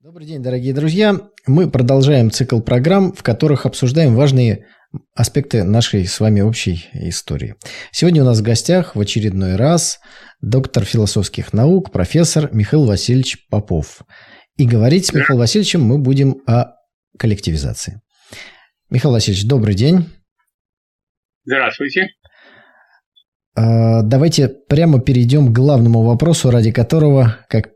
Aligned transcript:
Добрый 0.00 0.28
день, 0.28 0.40
дорогие 0.40 0.72
друзья. 0.72 1.20
Мы 1.48 1.68
продолжаем 1.68 2.30
цикл 2.30 2.60
программ, 2.60 3.12
в 3.12 3.24
которых 3.24 3.66
обсуждаем 3.66 4.14
важные 4.14 4.66
аспекты 5.12 5.64
нашей 5.64 6.06
с 6.06 6.20
вами 6.20 6.40
общей 6.40 6.86
истории. 6.92 7.56
Сегодня 7.90 8.22
у 8.22 8.24
нас 8.24 8.38
в 8.38 8.42
гостях 8.42 8.94
в 8.94 9.00
очередной 9.00 9.56
раз 9.56 9.98
доктор 10.40 10.84
философских 10.84 11.52
наук, 11.52 11.90
профессор 11.90 12.48
Михаил 12.52 12.84
Васильевич 12.84 13.48
Попов. 13.48 14.02
И 14.56 14.68
говорить 14.68 15.06
с 15.06 15.12
Михаилом 15.12 15.40
Васильевичем 15.40 15.82
мы 15.82 15.98
будем 15.98 16.42
о 16.46 16.74
коллективизации. 17.18 18.00
Михаил 18.90 19.14
Васильевич, 19.14 19.48
добрый 19.48 19.74
день. 19.74 20.06
Здравствуйте. 21.44 22.06
А, 23.56 24.02
давайте 24.02 24.46
прямо 24.48 25.00
перейдем 25.00 25.48
к 25.48 25.56
главному 25.56 26.04
вопросу, 26.04 26.52
ради 26.52 26.70
которого, 26.70 27.38
как 27.48 27.70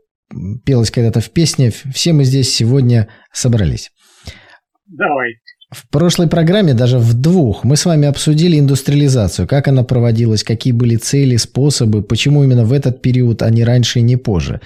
пелось 0.65 0.91
когда-то 0.91 1.21
в 1.21 1.29
песне, 1.29 1.71
все 1.93 2.13
мы 2.13 2.23
здесь 2.23 2.53
сегодня 2.53 3.07
собрались. 3.31 3.91
Давай. 4.85 5.35
В 5.71 5.89
прошлой 5.89 6.29
программе, 6.29 6.73
даже 6.73 6.99
в 6.99 7.13
двух, 7.13 7.63
мы 7.63 7.75
с 7.75 7.85
вами 7.85 8.07
обсудили 8.07 8.59
индустриализацию, 8.59 9.47
как 9.47 9.67
она 9.67 9.83
проводилась, 9.83 10.43
какие 10.43 10.71
были 10.71 10.97
цели, 10.97 11.35
способы, 11.35 12.03
почему 12.03 12.43
именно 12.43 12.63
в 12.63 12.73
этот 12.73 13.01
период, 13.01 13.41
а 13.41 13.49
не 13.49 13.63
раньше 13.63 13.99
и 13.99 14.03
не 14.03 14.15
позже. 14.15 14.61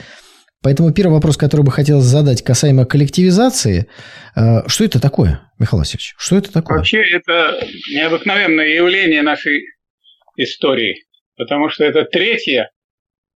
Поэтому 0.62 0.92
первый 0.92 1.14
вопрос, 1.14 1.38
который 1.38 1.62
бы 1.62 1.72
хотелось 1.72 2.04
задать 2.04 2.44
касаемо 2.44 2.86
коллективизации, 2.86 3.88
э, 4.36 4.68
что 4.68 4.84
это 4.84 5.00
такое, 5.00 5.50
Михаил 5.60 5.80
Васильевич? 5.80 6.16
Что 6.18 6.38
это 6.38 6.52
такое? 6.52 6.78
Вообще 6.80 7.02
это 7.10 7.58
необыкновенное 7.94 8.68
явление 8.68 9.22
нашей 9.22 9.62
истории, 10.36 11.06
потому 11.38 11.70
что 11.70 11.86
это 11.86 12.04
третья 12.04 12.70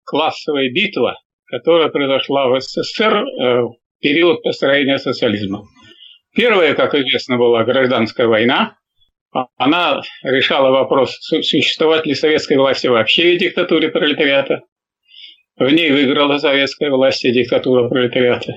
классовая 0.05 0.71
битва, 0.73 1.21
которая 1.51 1.89
произошла 1.89 2.49
в 2.49 2.61
СССР 2.61 3.17
э, 3.17 3.61
в 3.63 3.77
период 4.01 4.43
построения 4.43 4.99
социализма. 4.99 5.65
Первая, 6.35 6.75
как 6.75 6.95
известно, 6.95 7.37
была 7.37 7.65
гражданская 7.65 8.27
война. 8.27 8.77
Она 9.57 10.03
решала 10.23 10.71
вопрос, 10.71 11.17
существовать 11.21 12.07
ли 12.07 12.15
советской 12.15 12.57
власти 12.57 12.87
вообще 12.87 13.35
в 13.35 13.39
диктатуре 13.39 13.89
пролетариата. 13.89 14.63
В 15.57 15.71
ней 15.71 15.91
выиграла 15.91 16.39
советская 16.39 16.91
власть 16.91 17.25
и 17.25 17.33
диктатура 17.33 17.89
пролетариата. 17.89 18.55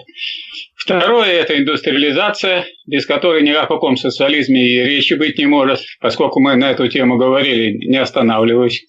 Второе– 0.75 1.27
это 1.41 1.57
индустриализация, 1.57 2.65
без 2.87 3.05
которой 3.05 3.43
ни 3.43 3.49
о 3.49 3.65
каком 3.65 3.97
социализме 3.97 4.61
и 4.61 4.83
речи 4.83 5.15
быть 5.15 5.37
не 5.37 5.45
может, 5.45 5.81
поскольку 5.99 6.39
мы 6.39 6.55
на 6.55 6.71
эту 6.71 6.87
тему 6.87 7.17
говорили, 7.17 7.71
не 7.87 7.97
останавливаюсь. 7.97 8.85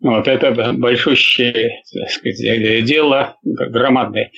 Вот 0.00 0.28
это 0.28 0.72
большущее 0.74 1.82
так 1.92 2.10
сказать, 2.10 2.84
дело, 2.84 3.36
громадное. 3.42 4.30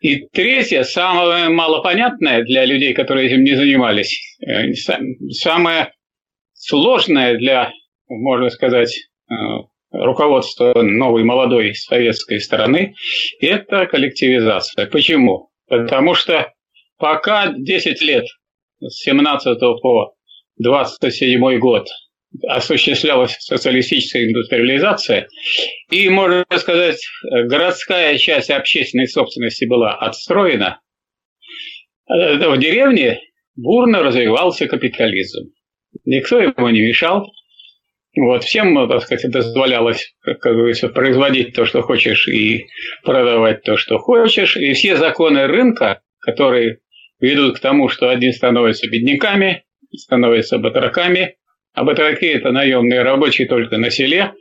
И 0.00 0.26
третье, 0.28 0.82
самое 0.82 1.48
малопонятное 1.48 2.42
для 2.42 2.64
людей, 2.64 2.94
которые 2.94 3.26
этим 3.26 3.44
не 3.44 3.54
занимались, 3.54 4.38
э, 4.46 4.72
самое 5.30 5.92
сложное 6.54 7.36
для, 7.36 7.70
можно 8.08 8.48
сказать, 8.50 8.94
э, 9.30 9.34
руководства 9.90 10.72
новой 10.82 11.24
молодой 11.24 11.74
советской 11.74 12.40
стороны, 12.40 12.94
это 13.40 13.86
коллективизация. 13.86 14.86
Почему? 14.86 15.50
Потому 15.68 16.14
что 16.14 16.50
пока 16.98 17.52
10 17.52 18.00
лет 18.02 18.24
с 18.80 19.02
17 19.02 19.58
по 19.82 20.14
27 20.58 21.58
год 21.58 21.88
осуществлялась 22.46 23.36
социалистическая 23.40 24.26
индустриализация, 24.26 25.28
и, 25.90 26.08
можно 26.08 26.44
сказать, 26.56 27.00
городская 27.22 28.16
часть 28.18 28.50
общественной 28.50 29.08
собственности 29.08 29.64
была 29.64 29.96
отстроена, 29.96 30.80
э, 32.08 32.36
в 32.36 32.58
деревне 32.58 33.20
бурно 33.56 34.02
развивался 34.02 34.66
капитализм. 34.66 35.50
Никто 36.04 36.40
ему 36.40 36.68
не 36.68 36.80
мешал. 36.80 37.32
Вот, 38.16 38.42
всем, 38.44 38.88
так 38.88 39.02
сказать, 39.02 39.30
дозволялось, 39.30 40.14
как 40.22 40.40
говорится, 40.40 40.88
производить 40.88 41.54
то, 41.54 41.64
что 41.64 41.82
хочешь, 41.82 42.26
и 42.28 42.66
продавать 43.04 43.62
то, 43.62 43.76
что 43.76 43.98
хочешь. 43.98 44.56
И 44.56 44.72
все 44.72 44.96
законы 44.96 45.46
рынка, 45.46 46.02
которые 46.20 46.80
ведут 47.20 47.58
к 47.58 47.60
тому, 47.60 47.88
что 47.88 48.08
одни 48.08 48.32
становятся 48.32 48.88
бедняками, 48.88 49.64
становятся 49.94 50.58
батраками, 50.58 51.36
а 51.72 51.84
батраки– 51.84 52.24
это 52.26 52.50
наемные 52.50 53.02
рабочие 53.02 53.46
только 53.46 53.78
на 53.78 53.90
селе, 53.90 54.32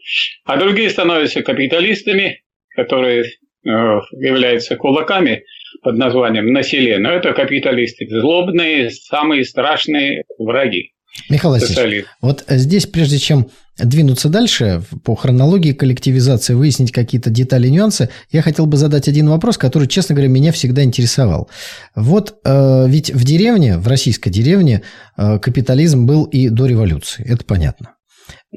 а 0.45 0.57
другие 0.57 0.89
становятся 0.89 1.43
капиталистами, 1.43 2.43
которые 2.75 3.23
э, 3.23 3.27
являются 3.63 4.75
кулаками 4.75 5.43
под 5.83 5.97
названием 5.97 6.51
«на 6.51 6.63
селе». 6.63 6.97
Но 6.97 7.11
это 7.11 7.33
капиталисты, 7.33 8.07
злобные, 8.07 8.89
самые 8.89 9.43
страшные 9.43 10.23
враги. 10.37 10.93
Михаил 11.29 11.53
Васильевич, 11.53 12.05
вот 12.21 12.43
здесь, 12.47 12.85
прежде 12.85 13.19
чем 13.19 13.49
двинуться 13.77 14.29
дальше, 14.29 14.83
по 15.03 15.15
хронологии 15.15 15.73
коллективизации, 15.73 16.53
выяснить 16.53 16.91
какие-то 16.91 17.29
детали, 17.29 17.69
нюансы, 17.69 18.09
я 18.31 18.41
хотел 18.41 18.65
бы 18.65 18.77
задать 18.77 19.07
один 19.07 19.29
вопрос, 19.29 19.57
который, 19.57 19.87
честно 19.87 20.15
говоря, 20.15 20.29
меня 20.29 20.51
всегда 20.51 20.83
интересовал. 20.83 21.49
Вот 21.95 22.39
э, 22.43 22.85
ведь 22.87 23.11
в 23.13 23.23
деревне, 23.23 23.77
в 23.77 23.87
российской 23.87 24.29
деревне, 24.29 24.81
э, 25.17 25.39
капитализм 25.39 26.05
был 26.05 26.25
и 26.25 26.49
до 26.49 26.65
революции, 26.65 27.25
это 27.27 27.45
понятно. 27.45 27.95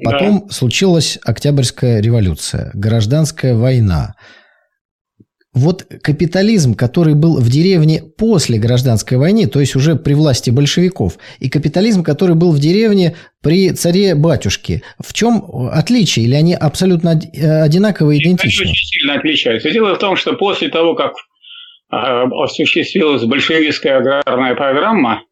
Потом 0.03 0.45
да. 0.47 0.53
случилась 0.53 1.19
Октябрьская 1.23 2.01
революция, 2.01 2.71
гражданская 2.73 3.55
война, 3.55 4.15
вот 5.53 5.85
капитализм, 6.01 6.73
который 6.73 7.13
был 7.13 7.39
в 7.39 7.49
деревне 7.49 8.01
после 8.17 8.57
гражданской 8.57 9.17
войны, 9.17 9.47
то 9.47 9.59
есть 9.59 9.75
уже 9.75 9.95
при 9.95 10.13
власти 10.13 10.49
большевиков, 10.49 11.17
и 11.39 11.49
капитализм, 11.49 12.03
который 12.03 12.35
был 12.35 12.51
в 12.51 12.59
деревне 12.59 13.15
при 13.41 13.71
царе-батюшке, 13.71 14.81
в 14.99 15.13
чем 15.13 15.43
отличие? 15.71 16.25
Или 16.25 16.35
они 16.35 16.55
абсолютно 16.55 17.11
одинаковые 17.11 18.19
и 18.19 18.23
идентичны? 18.23 18.63
Они 18.63 18.71
очень 18.71 18.85
сильно 18.85 19.13
отличаются. 19.15 19.69
Дело 19.69 19.95
в 19.95 19.99
том, 19.99 20.15
что 20.15 20.33
после 20.33 20.69
того, 20.69 20.95
как 20.95 21.13
а, 21.89 22.23
осуществилась 22.43 23.23
большевистская 23.23 23.97
аграрная 23.97 24.55
программа, 24.55 25.23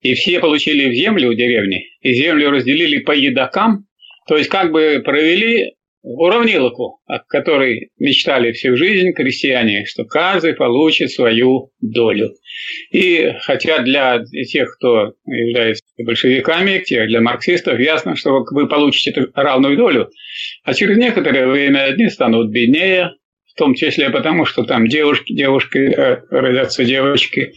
и 0.00 0.14
все 0.14 0.38
получили 0.38 0.94
землю 0.94 1.32
в 1.32 1.36
деревне, 1.36 1.82
и 2.02 2.14
землю 2.14 2.50
разделили 2.50 2.98
по 2.98 3.12
едокам, 3.12 3.86
то 4.28 4.36
есть 4.36 4.48
как 4.48 4.70
бы 4.70 5.02
провели 5.04 5.75
уравниловку, 6.06 7.00
о 7.06 7.18
которой 7.18 7.90
мечтали 7.98 8.52
всю 8.52 8.76
жизнь 8.76 9.12
крестьяне, 9.12 9.84
что 9.86 10.04
каждый 10.04 10.54
получит 10.54 11.10
свою 11.10 11.72
долю. 11.80 12.30
И 12.92 13.32
хотя 13.40 13.80
для 13.82 14.22
тех, 14.50 14.68
кто 14.76 15.14
является 15.26 15.82
большевиками, 15.98 16.82
для 17.06 17.20
марксистов 17.20 17.80
ясно, 17.80 18.14
что 18.14 18.44
вы 18.52 18.68
получите 18.68 19.26
равную 19.34 19.76
долю, 19.76 20.08
а 20.62 20.74
через 20.74 20.96
некоторое 20.96 21.48
время 21.48 21.84
одни 21.84 22.08
станут 22.08 22.50
беднее, 22.50 23.10
в 23.56 23.58
том 23.58 23.74
числе 23.74 24.10
потому, 24.10 24.44
что 24.44 24.64
там 24.64 24.86
девушки, 24.86 25.32
девушки 25.32 25.78
э, 25.78 26.20
родятся 26.30 26.84
девочки, 26.84 27.54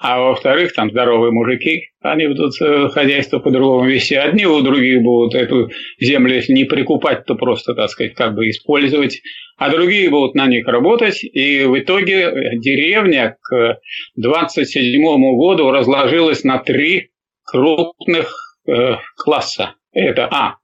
а 0.00 0.18
во-вторых, 0.18 0.72
там 0.72 0.90
здоровые 0.90 1.30
мужики, 1.30 1.90
они 2.00 2.26
будут 2.26 2.54
э, 2.62 2.88
хозяйство 2.88 3.38
по-другому 3.38 3.84
вести. 3.84 4.14
Одни 4.14 4.46
у 4.46 4.62
других 4.62 5.02
будут 5.02 5.34
эту 5.34 5.70
землю, 6.00 6.36
если 6.36 6.54
не 6.54 6.64
прикупать, 6.64 7.26
то 7.26 7.34
просто, 7.34 7.74
так 7.74 7.90
сказать, 7.90 8.14
как 8.14 8.34
бы 8.34 8.48
использовать, 8.48 9.20
а 9.58 9.68
другие 9.68 10.08
будут 10.08 10.34
на 10.34 10.46
них 10.46 10.66
работать, 10.66 11.22
и 11.22 11.64
в 11.64 11.78
итоге 11.78 12.32
деревня 12.56 13.36
к 13.42 13.78
27 14.16 15.02
году 15.36 15.70
разложилась 15.70 16.44
на 16.44 16.60
три 16.60 17.10
крупных 17.44 18.32
э, 18.66 18.96
класса. 19.16 19.74
Это 19.92 20.28
А. 20.32 20.54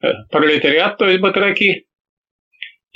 Э, 0.00 0.12
пролетариат, 0.30 0.96
то 0.96 1.08
есть 1.08 1.20
батраки, 1.20 1.87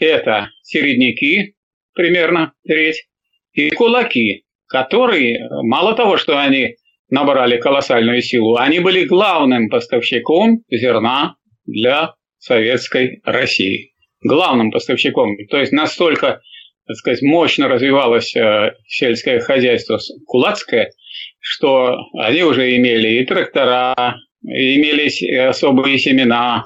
это 0.03 0.51
середняки, 0.63 1.55
примерно 1.95 2.53
треть, 2.67 3.07
и 3.53 3.71
кулаки, 3.71 4.45
которые, 4.67 5.49
мало 5.63 5.95
того, 5.95 6.17
что 6.17 6.39
они 6.39 6.77
набрали 7.11 7.59
колоссальную 7.59 8.23
силу, 8.23 8.57
они 8.57 8.81
были 8.81 9.05
главным 9.05 9.69
поставщиком 9.69 10.63
зерна 10.71 11.37
для 11.67 12.15
советской 12.39 13.21
России. 13.25 13.93
Главным 14.23 14.71
поставщиком. 14.71 15.37
То 15.51 15.59
есть 15.59 15.73
настолько 15.73 16.41
так 16.87 16.97
сказать, 16.97 17.23
мощно 17.23 17.69
развивалось 17.69 18.35
э, 18.35 18.75
сельское 18.87 19.41
хозяйство 19.41 19.99
кулацкое, 20.27 20.91
что 21.39 21.97
они 22.19 22.43
уже 22.43 22.77
имели 22.77 23.21
и 23.21 23.25
трактора, 23.25 24.17
имелись 24.45 25.23
особые 25.23 25.99
семена, 25.99 26.65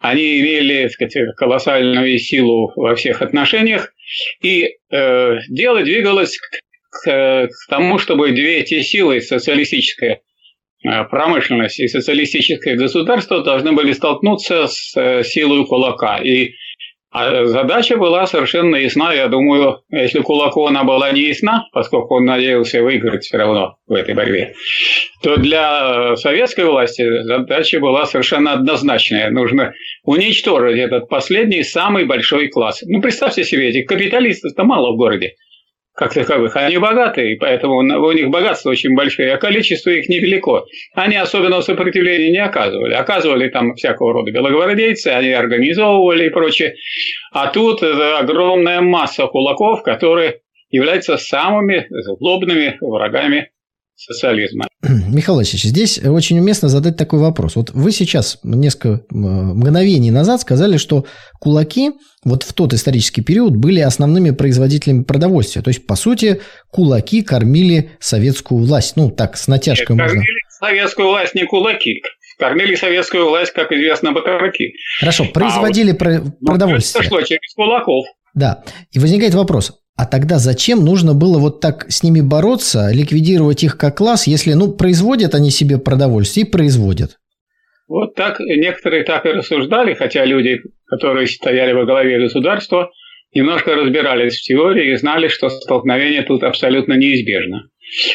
они 0.00 0.40
имели, 0.40 0.88
сказать, 0.88 1.34
колоссальную 1.36 2.18
силу 2.18 2.72
во 2.76 2.94
всех 2.94 3.22
отношениях, 3.22 3.92
и 4.42 4.76
э, 4.90 5.36
дело 5.48 5.82
двигалось 5.82 6.38
к, 6.38 7.48
к 7.48 7.48
тому, 7.68 7.98
чтобы 7.98 8.32
две 8.32 8.58
эти 8.58 8.82
силы, 8.82 9.20
социалистическая 9.20 10.20
э, 10.84 11.04
промышленность 11.04 11.80
и 11.80 11.88
социалистическое 11.88 12.76
государство, 12.76 13.42
должны 13.42 13.72
были 13.72 13.92
столкнуться 13.92 14.66
с 14.66 14.94
э, 14.96 15.24
силой 15.24 15.66
кулака. 15.66 16.18
И 16.18 16.52
А 17.14 17.46
задача 17.46 17.96
была 17.96 18.26
совершенно 18.26 18.74
ясна. 18.74 19.14
Я 19.14 19.28
думаю, 19.28 19.82
если 19.88 20.18
Кулаку 20.18 20.66
она 20.66 20.82
была 20.82 21.12
не 21.12 21.28
ясна, 21.28 21.68
поскольку 21.72 22.16
он 22.16 22.24
надеялся 22.24 22.82
выиграть 22.82 23.22
все 23.22 23.36
равно 23.36 23.76
в 23.86 23.92
этой 23.92 24.14
борьбе, 24.14 24.54
то 25.22 25.36
для 25.36 26.16
советской 26.16 26.64
власти 26.64 27.22
задача 27.22 27.78
была 27.78 28.06
совершенно 28.06 28.54
однозначная. 28.54 29.30
Нужно 29.30 29.74
уничтожить 30.02 30.76
этот 30.76 31.08
последний, 31.08 31.62
самый 31.62 32.04
большой 32.04 32.48
класс. 32.48 32.82
Ну, 32.84 33.00
представьте 33.00 33.44
себе, 33.44 33.68
этих 33.68 33.86
капиталистов-то 33.86 34.64
мало 34.64 34.92
в 34.92 34.96
городе 34.96 35.36
как 35.94 36.12
таковых. 36.12 36.56
Они 36.56 36.76
богатые, 36.78 37.36
поэтому 37.36 37.76
у 37.76 38.12
них 38.12 38.28
богатство 38.28 38.70
очень 38.70 38.94
большое, 38.94 39.32
а 39.32 39.38
количество 39.38 39.90
их 39.90 40.08
невелико. 40.08 40.64
Они 40.94 41.16
особенного 41.16 41.60
сопротивления 41.60 42.32
не 42.32 42.42
оказывали. 42.42 42.94
Оказывали 42.94 43.48
там 43.48 43.74
всякого 43.74 44.12
рода 44.12 44.32
белогвардейцы, 44.32 45.08
они 45.08 45.30
организовывали 45.30 46.26
и 46.26 46.30
прочее. 46.30 46.74
А 47.32 47.46
тут 47.48 47.82
огромная 47.82 48.80
масса 48.80 49.26
кулаков, 49.26 49.82
которые 49.82 50.40
являются 50.70 51.16
самыми 51.16 51.86
злобными 51.90 52.76
врагами 52.80 53.50
социализма. 53.96 54.66
Михаил 54.82 55.36
Васильевич, 55.36 55.64
здесь 55.64 55.98
очень 55.98 56.38
уместно 56.38 56.68
задать 56.68 56.96
такой 56.96 57.20
вопрос. 57.20 57.56
Вот 57.56 57.70
вы 57.70 57.92
сейчас 57.92 58.38
несколько 58.42 59.02
мгновений 59.10 60.10
назад 60.10 60.40
сказали, 60.40 60.76
что 60.76 61.06
кулаки 61.40 61.92
вот 62.24 62.42
в 62.42 62.52
тот 62.52 62.72
исторический 62.72 63.22
период 63.22 63.56
были 63.56 63.80
основными 63.80 64.30
производителями 64.30 65.02
продовольствия. 65.02 65.62
То 65.62 65.68
есть, 65.68 65.86
по 65.86 65.94
сути, 65.96 66.40
кулаки 66.70 67.22
кормили 67.22 67.90
советскую 68.00 68.60
власть. 68.60 68.96
Ну, 68.96 69.10
так, 69.10 69.36
с 69.36 69.46
натяжкой 69.48 69.96
Нет, 69.96 70.04
можно. 70.04 70.20
Кормили 70.20 70.40
советскую 70.48 71.08
власть 71.08 71.34
не 71.34 71.44
кулаки. 71.44 72.02
Кормили 72.38 72.74
советскую 72.74 73.28
власть, 73.28 73.52
как 73.52 73.70
известно, 73.72 74.12
батраки. 74.12 74.72
Хорошо, 74.98 75.26
производили 75.26 75.92
а, 75.92 75.94
про- 75.94 76.20
ну, 76.20 76.32
продовольствие. 76.44 77.04
Что, 77.04 77.22
через 77.22 77.54
кулаков. 77.54 78.06
Да. 78.34 78.64
И 78.90 78.98
возникает 78.98 79.34
вопрос, 79.34 79.83
а 79.96 80.06
тогда 80.06 80.38
зачем 80.38 80.84
нужно 80.84 81.14
было 81.14 81.38
вот 81.38 81.60
так 81.60 81.86
с 81.88 82.02
ними 82.02 82.20
бороться, 82.20 82.90
ликвидировать 82.92 83.62
их 83.62 83.76
как 83.76 83.96
класс, 83.96 84.26
если, 84.26 84.54
ну, 84.54 84.72
производят 84.72 85.34
они 85.34 85.50
себе 85.50 85.78
продовольствие 85.78 86.46
и 86.46 86.50
производят? 86.50 87.18
Вот 87.86 88.14
так 88.14 88.40
некоторые 88.40 89.04
так 89.04 89.24
и 89.26 89.30
рассуждали, 89.30 89.94
хотя 89.94 90.24
люди, 90.24 90.60
которые 90.86 91.26
стояли 91.26 91.72
во 91.72 91.84
главе 91.84 92.18
государства, 92.18 92.90
немножко 93.34 93.74
разбирались 93.74 94.38
в 94.38 94.42
теории 94.42 94.92
и 94.92 94.96
знали, 94.96 95.28
что 95.28 95.48
столкновение 95.48 96.22
тут 96.22 96.42
абсолютно 96.42 96.94
неизбежно. 96.94 97.68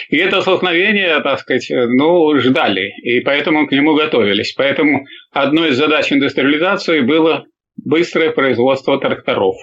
И 0.09 0.17
это 0.17 0.41
столкновение, 0.41 1.21
так 1.21 1.39
сказать, 1.39 1.67
ну, 1.69 2.37
ждали, 2.39 2.91
и 3.03 3.19
поэтому 3.21 3.67
к 3.67 3.71
нему 3.71 3.95
готовились. 3.95 4.53
Поэтому 4.57 5.05
одной 5.31 5.69
из 5.69 5.77
задач 5.77 6.11
индустриализации 6.11 7.01
было 7.01 7.45
быстрое 7.85 8.31
производство 8.31 8.99
тракторов, 8.99 9.55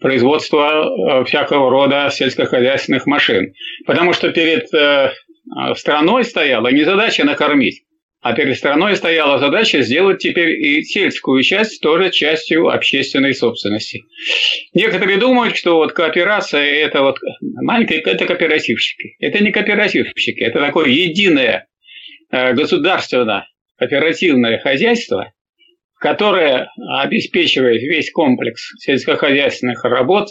производство 0.00 1.20
э, 1.20 1.24
всякого 1.24 1.70
рода 1.70 2.08
сельскохозяйственных 2.10 3.06
машин. 3.06 3.52
Потому 3.86 4.12
что 4.12 4.30
перед 4.32 4.72
э, 4.74 5.12
страной 5.74 6.24
стояла 6.24 6.68
не 6.68 6.84
задача 6.84 7.24
накормить, 7.24 7.82
а 8.20 8.32
перед 8.34 8.56
страной 8.56 8.96
стояла 8.96 9.38
задача 9.38 9.82
сделать 9.82 10.18
теперь 10.18 10.50
и 10.50 10.82
сельскую 10.82 11.42
часть 11.42 11.80
тоже 11.80 12.10
частью 12.10 12.68
общественной 12.68 13.34
собственности. 13.34 14.02
Некоторые 14.74 15.18
думают, 15.18 15.56
что 15.56 15.76
вот 15.76 15.92
кооперация– 15.92 16.62
это 16.84 17.02
вот 17.02 17.18
маленькие, 17.40 18.00
это 18.00 18.26
кооперативщики. 18.26 19.16
Это 19.20 19.42
не 19.42 19.52
кооперативщики, 19.52 20.40
это 20.40 20.60
такое 20.60 20.88
единое 20.88 21.66
э, 22.30 22.52
государственное 22.54 23.46
кооперативное 23.78 24.58
хозяйство, 24.58 25.32
которое 26.00 26.70
обеспечивает 27.00 27.82
весь 27.82 28.10
комплекс 28.10 28.72
сельскохозяйственных 28.78 29.84
работ 29.84 30.28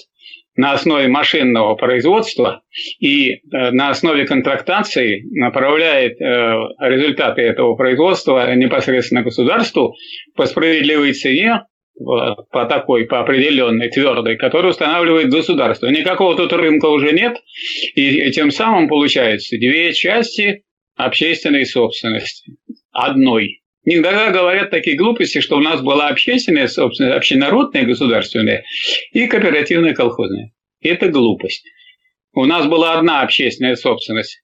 на 0.56 0.74
основе 0.74 1.08
машинного 1.08 1.76
производства 1.76 2.64
и 3.00 3.34
э, 3.34 3.38
на 3.52 3.90
основе 3.90 4.26
контрактации 4.26 5.22
направляет 5.40 6.20
э, 6.20 6.26
результаты 6.80 7.44
этого 7.44 7.76
производства 7.76 8.54
непосредственно 8.56 9.22
государству 9.22 9.94
по 10.36 10.48
справедливой 10.48 11.14
цене, 11.14 11.62
по 12.52 12.66
такой, 12.66 13.06
по 13.06 13.22
определенной, 13.22 13.90
твердой, 13.90 14.38
которую 14.38 14.72
устанавливает 14.72 15.30
государство. 15.30 15.88
Никакого 15.88 16.36
тут 16.36 16.54
рынка 16.54 16.86
уже 16.88 17.12
нет, 17.12 17.38
и 17.96 18.30
тем 18.32 18.52
самым 18.52 18.88
получается 18.88 19.58
две 19.58 19.94
части 19.94 20.64
общественной 20.96 21.66
собственности 21.66 22.52
одной. 22.92 23.62
Иногда 23.90 24.32
говорят 24.32 24.70
такие 24.70 24.98
глупости, 24.98 25.40
что 25.40 25.56
у 25.56 25.62
нас 25.62 25.82
была 25.82 26.10
общественная 26.10 26.68
собственность, 26.68 27.16
общенародная 27.16 27.84
государственная 27.86 28.66
и 29.14 29.28
кооперативная 29.28 29.94
колхозная. 29.94 30.52
Это 30.82 31.08
глупость. 31.08 31.64
У 32.34 32.44
нас 32.44 32.68
была 32.68 32.96
одна 32.96 33.22
общественная 33.22 33.78
собственность. 33.78 34.42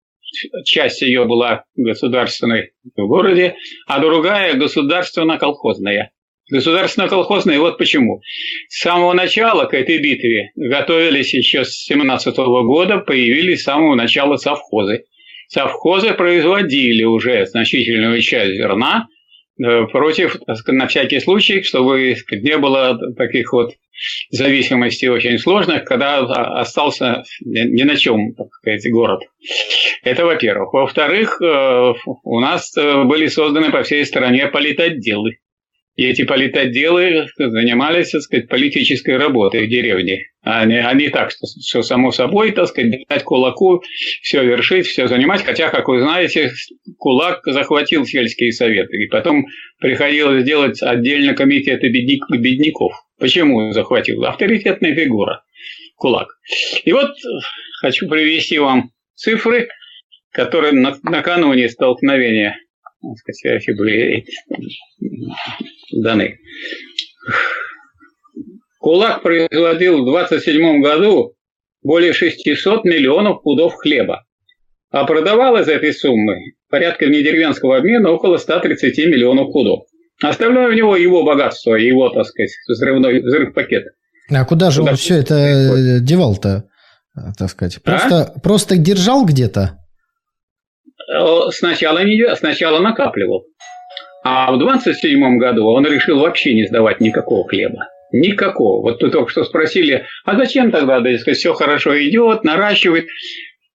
Часть 0.64 1.02
ее 1.02 1.26
была 1.26 1.66
государственной 1.76 2.72
в 2.96 3.06
городе, 3.06 3.58
а 3.86 4.00
другая 4.00 4.54
государственно-колхозная. 4.54 6.14
Государственно-колхозная, 6.50 7.60
вот 7.60 7.78
почему. 7.78 8.22
С 8.70 8.80
самого 8.80 9.12
начала 9.12 9.66
к 9.66 9.74
этой 9.74 9.98
битве 9.98 10.52
готовились 10.56 11.34
еще 11.34 11.66
с 11.66 11.84
17 11.84 12.34
года, 12.38 13.00
появились 13.00 13.60
с 13.60 13.66
самого 13.66 13.96
начала 13.96 14.38
совхозы. 14.38 15.04
Совхозы 15.50 16.14
производили 16.14 17.04
уже 17.04 17.46
значительную 17.46 18.22
часть 18.22 18.54
зерна, 18.54 19.10
против, 19.58 20.38
на 20.68 20.88
всякий 20.88 21.20
случай, 21.20 21.64
чтобы 21.64 22.16
не 22.32 22.58
было 22.58 22.98
таких 23.16 23.54
вот 23.54 23.74
зависимостей 24.32 25.10
очень 25.10 25.38
сложных, 25.38 25.86
когда 25.86 26.20
остался 26.60 27.24
ни 27.42 27.84
на 27.84 27.96
чем, 27.96 28.34
так 28.34 28.48
сказать, 28.54 28.92
город. 28.92 29.22
Это 30.04 30.26
во-первых. 30.26 30.74
Во-вторых, 30.74 31.42
э, 31.42 31.94
у 32.24 32.40
нас 32.40 32.76
э, 32.76 33.04
были 33.04 33.28
созданы 33.28 33.72
по 33.72 33.84
всей 33.84 34.06
стране 34.06 34.48
политотделы. 34.48 35.38
И 35.96 36.06
эти 36.06 36.24
политотделы 36.24 37.28
занимались, 37.38 38.10
так 38.10 38.22
сказать, 38.22 38.50
политической 38.50 39.16
работой 39.18 39.68
в 39.68 39.70
деревне. 39.70 40.26
А 40.42 40.66
не, 40.66 40.84
а 40.84 40.92
не 40.94 41.10
так, 41.10 41.30
что, 41.30 41.46
что 41.64 41.84
само 41.84 42.12
собой, 42.12 42.52
так 42.52 42.68
сказать, 42.68 43.06
дать 43.08 43.24
кулаку, 43.24 43.84
все 44.24 44.44
вершить, 44.44 44.88
все 44.88 45.08
занимать. 45.08 45.44
Хотя, 45.44 45.70
как 45.70 45.88
вы 45.88 46.02
знаете, 46.02 46.52
кулак 46.98 47.42
захватил 47.46 48.06
сельские 48.06 48.52
советы. 48.52 49.04
И 49.04 49.08
потом 49.08 49.46
приходилось 49.80 50.44
делать 50.44 50.82
отдельно 50.82 51.36
комитеты 51.36 51.90
бедняк, 51.90 52.28
бедняков. 52.32 52.94
Почему 53.20 53.72
захватил? 53.72 54.26
Авторитетная 54.26 54.96
фигура. 54.96 55.44
Кулак. 55.96 56.30
И 56.86 56.92
вот 56.92 57.12
хочу 57.82 58.10
привести 58.10 58.58
вам 58.58 58.90
цифры, 59.14 59.70
которые 60.32 60.74
накануне 60.74 61.70
столкновения 61.70 62.58
сказать, 63.18 63.66
были 63.78 64.26
даны. 66.02 66.38
Кулак 68.80 69.22
производил 69.22 70.04
в 70.04 70.06
27 70.06 70.82
году 70.82 71.36
более 71.82 72.14
600 72.14 72.84
миллионов 72.86 73.42
пудов 73.44 73.76
хлеба, 73.76 74.26
а 74.92 75.06
продавал 75.06 75.58
из 75.58 75.68
этой 75.68 75.94
суммы 75.94 76.54
порядка 76.70 77.06
недеревенского 77.06 77.78
обмена 77.78 78.12
около 78.12 78.38
130 78.38 78.98
миллионов 79.08 79.52
пудов. 79.54 79.86
Оставляю 80.22 80.70
у 80.70 80.74
него 80.74 80.96
его 80.96 81.24
богатство, 81.24 81.76
его, 81.76 82.10
так 82.10 82.26
сказать, 82.26 82.52
взрывной 82.68 83.22
взрыв 83.22 83.54
пакет. 83.54 83.86
А 84.32 84.46
куда 84.46 84.72
же 84.72 84.80
куда 84.80 84.92
он 84.92 84.98
все 84.98 85.16
это 85.16 86.00
девал-то, 86.00 86.66
так 87.38 87.50
сказать? 87.50 87.82
Просто, 87.84 88.24
а? 88.24 88.40
просто 88.40 88.78
держал 88.78 89.26
где-то? 89.26 89.80
Э, 91.14 91.52
сначала, 91.52 92.04
не, 92.04 92.36
сначала 92.36 92.80
накапливал. 92.80 93.46
А 94.24 94.52
в 94.54 94.58
27 94.58 95.38
году 95.38 95.68
он 95.68 95.86
решил 95.86 96.20
вообще 96.20 96.54
не 96.54 96.66
сдавать 96.66 97.02
никакого 97.02 97.48
хлеба. 97.48 97.90
Никакого. 98.14 98.82
Вот 98.82 99.02
вы 99.02 99.10
только 99.10 99.30
что 99.30 99.44
спросили, 99.44 100.06
а 100.24 100.38
зачем 100.38 100.72
тогда, 100.72 101.02
да, 101.02 101.18
сказать, 101.18 101.38
все 101.38 101.54
хорошо 101.54 102.00
идет, 102.02 102.44
наращивает. 102.44 103.08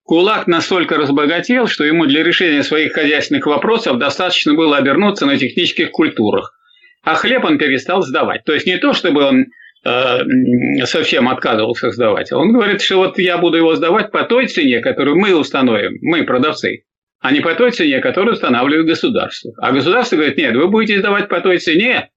Кулак 0.03 0.47
настолько 0.47 0.97
разбогател, 0.97 1.67
что 1.67 1.83
ему 1.83 2.07
для 2.07 2.23
решения 2.23 2.63
своих 2.63 2.93
хозяйственных 2.93 3.45
вопросов 3.45 3.99
достаточно 3.99 4.55
было 4.55 4.77
обернуться 4.77 5.27
на 5.27 5.37
технических 5.37 5.91
культурах. 5.91 6.55
А 7.03 7.13
хлеб 7.13 7.45
он 7.45 7.59
перестал 7.59 8.01
сдавать. 8.01 8.43
То 8.43 8.53
есть 8.53 8.65
не 8.65 8.77
то, 8.77 8.93
чтобы 8.93 9.23
он 9.23 9.45
э, 9.85 10.85
совсем 10.85 11.29
отказывался 11.29 11.91
сдавать. 11.91 12.31
Он 12.31 12.53
говорит, 12.53 12.81
что 12.81 12.97
вот 12.97 13.19
я 13.19 13.37
буду 13.37 13.57
его 13.57 13.75
сдавать 13.75 14.11
по 14.11 14.23
той 14.23 14.47
цене, 14.47 14.79
которую 14.79 15.17
мы 15.17 15.35
установим, 15.35 15.99
мы, 16.01 16.23
продавцы 16.23 16.85
а 17.19 17.31
не 17.31 17.41
по 17.41 17.53
той 17.55 17.71
цене, 17.71 17.99
которую 17.99 18.33
устанавливает 18.33 18.87
государство. 18.87 19.51
А 19.57 19.71
государство 19.71 20.15
говорит, 20.15 20.37
нет, 20.37 20.55
вы 20.55 20.67
будете 20.67 20.99
сдавать 20.99 21.27
по 21.27 21.41
той 21.41 21.59
цене, 21.59 22.09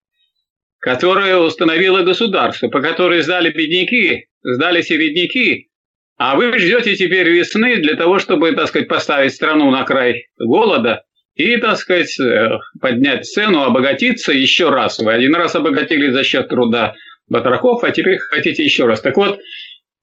которую 0.78 1.40
установило 1.40 2.02
государство, 2.02 2.68
по 2.68 2.80
которой 2.80 3.22
сдали 3.22 3.50
бедняки, 3.50 4.26
сдали 4.42 4.82
середняки, 4.82 5.68
а 6.16 6.36
вы 6.36 6.56
ждете 6.58 6.94
теперь 6.94 7.28
весны 7.28 7.76
для 7.78 7.96
того, 7.96 8.18
чтобы, 8.18 8.52
так 8.52 8.68
сказать, 8.68 8.88
поставить 8.88 9.34
страну 9.34 9.70
на 9.70 9.84
край 9.84 10.26
голода 10.38 11.02
и, 11.34 11.56
так 11.56 11.78
сказать, 11.78 12.18
э, 12.20 12.58
поднять 12.80 13.24
цену, 13.24 13.62
обогатиться 13.62 14.32
еще 14.32 14.70
раз. 14.70 14.98
Вы 14.98 15.12
один 15.12 15.34
раз 15.34 15.56
обогатились 15.56 16.12
за 16.12 16.22
счет 16.22 16.48
труда 16.48 16.94
батраков, 17.28 17.82
а 17.82 17.90
теперь 17.90 18.18
хотите 18.18 18.62
еще 18.62 18.86
раз. 18.86 19.00
Так 19.00 19.16
вот, 19.16 19.40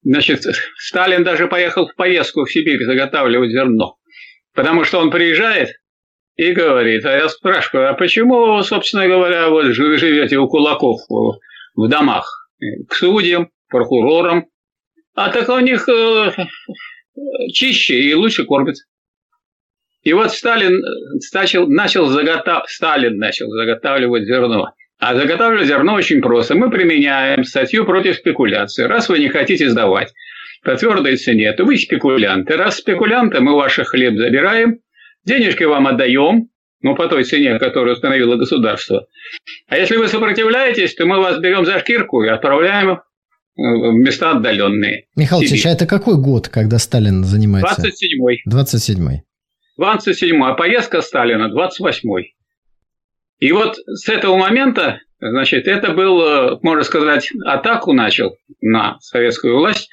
значит, 0.02 0.42
Сталин 0.76 1.24
даже 1.24 1.46
поехал 1.46 1.86
в 1.86 1.94
поездку 1.94 2.44
в 2.44 2.52
Сибирь 2.52 2.84
заготавливать 2.84 3.52
зерно. 3.52 3.96
Потому 4.54 4.84
что 4.84 4.98
он 4.98 5.10
приезжает 5.10 5.70
и 6.36 6.52
говорит, 6.52 7.04
а 7.04 7.12
я 7.12 7.28
спрашиваю, 7.28 7.90
а 7.90 7.94
почему, 7.94 8.62
собственно 8.62 9.06
говоря, 9.06 9.48
вы 9.50 9.72
живете 9.72 10.38
у 10.38 10.48
кулаков 10.48 11.00
в 11.08 11.88
домах? 11.88 12.48
К 12.88 12.94
судьям, 12.94 13.50
прокурорам. 13.68 14.46
А 15.14 15.30
так 15.30 15.48
у 15.48 15.58
них 15.58 15.88
э, 15.88 16.32
чище 17.52 17.94
и 17.94 18.14
лучше 18.14 18.44
кормят. 18.44 18.76
И 20.02 20.12
вот 20.12 20.32
Сталин 20.32 20.80
начал, 21.32 21.68
начал 21.68 22.06
заготав... 22.06 22.64
Сталин 22.68 23.18
начал 23.18 23.50
заготавливать 23.50 24.24
зерно. 24.24 24.72
А 24.98 25.14
заготавливать 25.14 25.66
зерно 25.66 25.94
очень 25.94 26.20
просто. 26.20 26.54
Мы 26.54 26.70
применяем 26.70 27.44
статью 27.44 27.84
против 27.84 28.16
спекуляции. 28.16 28.84
Раз 28.84 29.08
вы 29.08 29.18
не 29.18 29.28
хотите 29.28 29.68
сдавать 29.68 30.12
по 30.62 30.76
твердой 30.76 31.16
цене, 31.16 31.52
то 31.52 31.64
вы 31.64 31.76
спекулянты. 31.76 32.56
Раз 32.56 32.76
спекулянты, 32.78 33.40
мы 33.40 33.54
ваш 33.54 33.76
хлеб 33.76 34.16
забираем, 34.16 34.80
денежки 35.24 35.64
вам 35.64 35.86
отдаем, 35.86 36.48
ну, 36.82 36.94
по 36.94 37.08
той 37.08 37.24
цене, 37.24 37.58
которую 37.58 37.94
установило 37.94 38.36
государство. 38.36 39.06
А 39.68 39.76
если 39.76 39.96
вы 39.96 40.08
сопротивляетесь, 40.08 40.94
то 40.94 41.06
мы 41.06 41.18
вас 41.18 41.38
берем 41.38 41.64
за 41.64 41.78
шкирку 41.80 42.22
и 42.22 42.28
отправляем 42.28 43.00
в 43.56 43.92
места 43.94 44.32
отдаленные. 44.32 45.06
Михаил 45.16 45.42
Ильич, 45.42 45.66
а 45.66 45.70
это 45.70 45.86
какой 45.86 46.16
год, 46.16 46.48
когда 46.48 46.78
Сталин 46.78 47.24
занимается? 47.24 47.82
27-й. 47.82 48.42
27-й. 48.48 49.22
27 49.76 50.42
а 50.42 50.54
поездка 50.54 51.00
Сталина 51.02 51.50
28-й. 51.50 52.34
И 53.38 53.52
вот 53.52 53.76
с 53.86 54.08
этого 54.08 54.36
момента, 54.36 55.00
значит, 55.18 55.66
это 55.66 55.92
был, 55.92 56.20
э, 56.22 56.58
можно 56.62 56.84
сказать, 56.84 57.30
атаку 57.46 57.92
начал 57.92 58.36
на 58.60 58.98
советскую 59.00 59.56
власть 59.56 59.88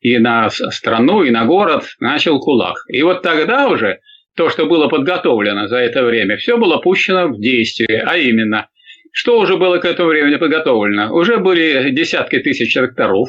и 0.00 0.18
на 0.18 0.50
страну, 0.50 1.22
и 1.22 1.30
на 1.30 1.44
город, 1.44 1.84
начал 2.00 2.40
кулак. 2.40 2.84
И 2.88 3.02
вот 3.02 3.22
тогда 3.22 3.68
уже 3.68 3.98
то, 4.36 4.48
что 4.48 4.66
было 4.66 4.88
подготовлено 4.88 5.68
за 5.68 5.78
это 5.78 6.02
время, 6.02 6.36
все 6.36 6.56
было 6.56 6.78
пущено 6.78 7.28
в 7.28 7.40
действие, 7.40 8.02
а 8.06 8.16
именно, 8.16 8.68
что 9.12 9.38
уже 9.38 9.56
было 9.56 9.78
к 9.78 9.84
этому 9.84 10.10
времени 10.10 10.36
подготовлено? 10.36 11.14
Уже 11.14 11.38
были 11.38 11.90
десятки 11.90 12.38
тысяч 12.38 12.72
тракторов, 12.72 13.28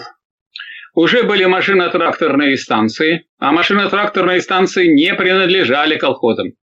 уже 0.93 1.23
были 1.23 1.45
машино-тракторные 1.45 2.57
станции, 2.57 3.25
а 3.39 3.51
машино-тракторные 3.51 4.41
станции 4.41 4.87
не 4.87 5.13
принадлежали 5.13 5.97
колхозам. 5.97 6.53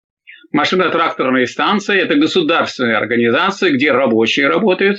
Машино-тракторные 0.53 1.47
станции– 1.47 1.99
это 2.00 2.15
государственные 2.15 2.97
организации, 2.97 3.71
где 3.71 3.93
рабочие 3.93 4.49
работают. 4.49 4.99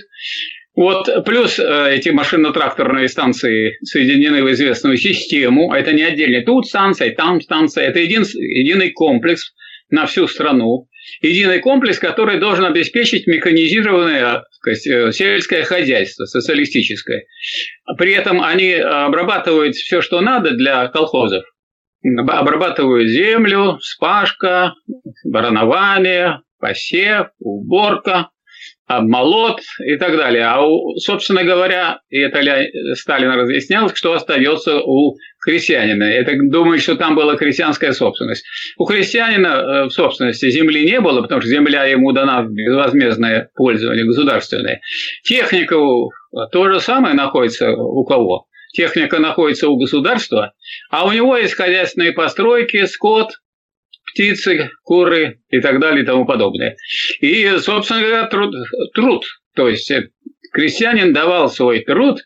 Вот, 0.76 1.10
плюс 1.26 1.60
э, 1.60 1.96
эти 1.96 2.10
машино-тракторные 2.10 3.10
станции 3.10 3.78
соединены 3.84 4.44
в 4.44 4.52
известную 4.52 4.98
систему. 4.98 5.74
Это 5.74 5.94
не 5.94 6.04
отдельно 6.04 6.46
тут 6.46 6.68
станция, 6.68 7.14
там 7.14 7.42
станция. 7.42 7.86
Это 7.86 8.00
един, 8.00 8.24
единый 8.24 8.92
комплекс 8.92 9.54
на 9.90 10.06
всю 10.06 10.28
страну. 10.28 10.88
Единый 11.22 11.60
комплекс, 11.60 11.98
который 11.98 12.40
должен 12.40 12.66
обеспечить 12.66 13.28
механизированное 13.28 14.44
сказать, 14.52 14.88
э, 14.88 15.12
сельское 15.12 15.64
хозяйство, 15.64 16.26
социалистическое. 16.26 17.26
При 17.98 18.14
этом 18.14 18.42
они 18.42 18.74
обрабатывают 18.74 19.76
все, 19.76 20.02
что 20.02 20.22
надо 20.22 20.52
для 20.52 20.88
колхозов. 20.88 21.44
Обрабатывают 22.04 23.10
землю, 23.10 23.78
спашка, 23.82 24.74
баранование, 25.26 26.42
посев, 26.60 27.28
уборка, 27.40 28.30
обмолот 28.90 29.62
и 29.86 29.98
так 29.98 30.18
далее. 30.18 30.46
А, 30.46 30.66
у, 30.66 30.96
собственно 30.98 31.44
говоря, 31.44 32.00
и 32.10 32.18
это 32.18 32.42
Сталин 32.96 33.30
разъяснял, 33.30 33.94
что 33.94 34.14
остается 34.14 34.80
у 34.80 35.16
крестьянина. 35.40 36.04
Это 36.06 36.34
думаю, 36.50 36.80
что 36.80 36.96
там 36.96 37.16
была 37.16 37.36
крестьянская 37.36 37.92
собственность. 37.92 38.44
У 38.80 38.86
крестьянина 38.86 39.48
э, 39.48 39.84
в 39.86 39.92
собственности 39.92 40.50
земли 40.50 40.90
не 40.90 41.00
было, 41.02 41.22
потому 41.22 41.40
что 41.40 41.52
земля 41.52 41.86
ему 41.86 42.12
дана 42.14 42.42
в 42.42 42.52
безвозмездное 42.52 43.52
пользование 43.54 44.06
государственное. 44.06 44.82
Техника 45.24 45.76
то 46.52 46.72
же 46.72 46.80
самое 46.80 47.14
находится 47.14 47.72
у 47.72 48.04
кого? 48.06 48.48
Техника 48.74 49.20
находится 49.20 49.70
у 49.70 49.78
государства, 49.78 50.54
а 50.90 51.06
у 51.06 51.12
него 51.12 51.38
есть 51.38 51.54
хозяйственные 51.54 52.14
постройки, 52.14 52.86
скот, 52.86 53.34
птицы, 54.20 54.70
куры 54.84 55.40
и 55.50 55.62
так 55.62 55.80
далее 55.80 56.04
и 56.04 56.06
тому 56.06 56.26
подобное. 56.26 56.76
И, 57.22 57.50
собственно 57.60 58.02
говоря, 58.02 58.26
труд, 58.26 58.54
труд 58.94 59.24
то 59.56 59.70
есть 59.70 59.90
э, 59.92 60.10
крестьянин 60.52 61.14
давал 61.14 61.50
свой 61.50 61.80
труд 61.84 62.20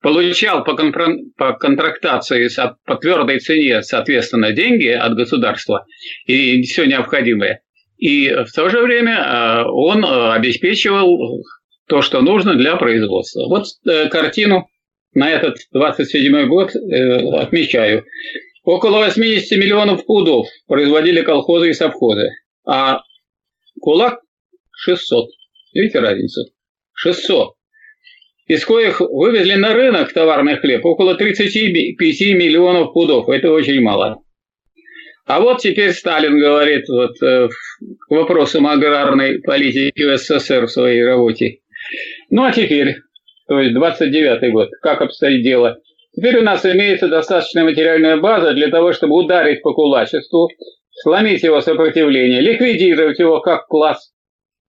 получал 0.00 0.64
по, 0.64 0.76
контр... 0.76 1.06
по 1.36 1.54
контрактации 1.54 2.48
по 2.84 2.96
твердой 2.96 3.40
цене, 3.40 3.82
соответственно, 3.82 4.52
деньги 4.52 4.88
от 4.88 5.14
государства 5.14 5.86
и 6.26 6.62
все 6.62 6.84
необходимое. 6.84 7.62
И 7.96 8.28
в 8.28 8.52
то 8.54 8.68
же 8.68 8.80
время 8.80 9.16
э, 9.16 9.64
он 9.66 10.04
э, 10.04 10.32
обеспечивал 10.34 11.42
то, 11.88 12.00
что 12.00 12.22
нужно 12.22 12.54
для 12.54 12.76
производства. 12.76 13.46
Вот 13.48 13.66
картину 14.10 14.68
на 15.14 15.30
этот 15.30 15.56
27 15.72 16.46
год 16.46 16.72
отмечаю. 17.40 18.04
Около 18.64 18.98
80 18.98 19.58
миллионов 19.58 20.06
пудов 20.06 20.46
производили 20.66 21.22
колхозы 21.22 21.70
и 21.70 21.74
совхозы, 21.74 22.30
а 22.66 23.02
кулак 23.80 24.20
600. 24.72 25.28
Видите 25.74 26.00
разницу? 26.00 26.50
600 26.94 27.54
из 28.46 28.64
коих 28.64 29.00
вывезли 29.00 29.54
на 29.54 29.72
рынок 29.72 30.12
товарный 30.12 30.56
хлеб 30.56 30.84
около 30.84 31.14
35 31.14 32.20
миллионов 32.34 32.92
пудов. 32.92 33.28
Это 33.28 33.50
очень 33.50 33.80
мало. 33.80 34.22
А 35.26 35.40
вот 35.40 35.60
теперь 35.62 35.92
Сталин 35.92 36.38
говорит 36.38 36.86
вот, 36.88 37.22
э, 37.22 37.48
к 37.48 38.10
вопросам 38.10 38.66
аграрной 38.66 39.40
политики 39.40 40.16
СССР 40.16 40.66
в 40.66 40.70
своей 40.70 41.02
работе. 41.02 41.60
Ну 42.28 42.44
а 42.44 42.52
теперь, 42.52 42.96
то 43.48 43.58
есть 43.58 43.74
29 43.74 44.52
год, 44.52 44.68
как 44.82 45.00
обстоит 45.00 45.42
дело? 45.42 45.78
Теперь 46.16 46.38
у 46.38 46.42
нас 46.42 46.64
имеется 46.64 47.08
достаточная 47.08 47.64
материальная 47.64 48.16
база 48.18 48.52
для 48.52 48.68
того, 48.68 48.92
чтобы 48.92 49.16
ударить 49.16 49.62
по 49.62 49.72
кулачеству, 49.72 50.48
сломить 50.90 51.42
его 51.42 51.60
сопротивление, 51.60 52.40
ликвидировать 52.40 53.18
его 53.18 53.40
как 53.40 53.66
класс 53.66 54.12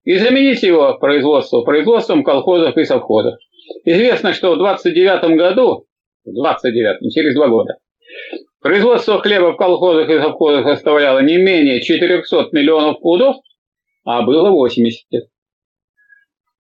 и 0.04 0.18
заменить 0.18 0.64
его 0.64 0.98
производство 0.98 1.62
производством 1.62 2.24
колхозов 2.24 2.76
и 2.78 2.86
совхозов. 2.86 3.36
Известно, 3.84 4.34
что 4.34 4.54
в 4.54 4.58
29 4.58 5.38
году, 5.38 5.86
в 6.26 6.34
29 6.34 7.14
через 7.14 7.36
два 7.36 7.48
года, 7.48 7.78
производство 8.62 9.20
хлеба 9.20 9.54
в 9.54 9.58
колхозах 9.58 10.10
и 10.10 10.20
совхозах 10.20 10.66
составляло 10.66 11.20
не 11.20 11.38
менее 11.38 11.82
400 11.82 12.50
миллионов 12.54 13.00
пудов, 13.02 13.38
а 14.04 14.24
было 14.24 14.50
80. 14.50 15.06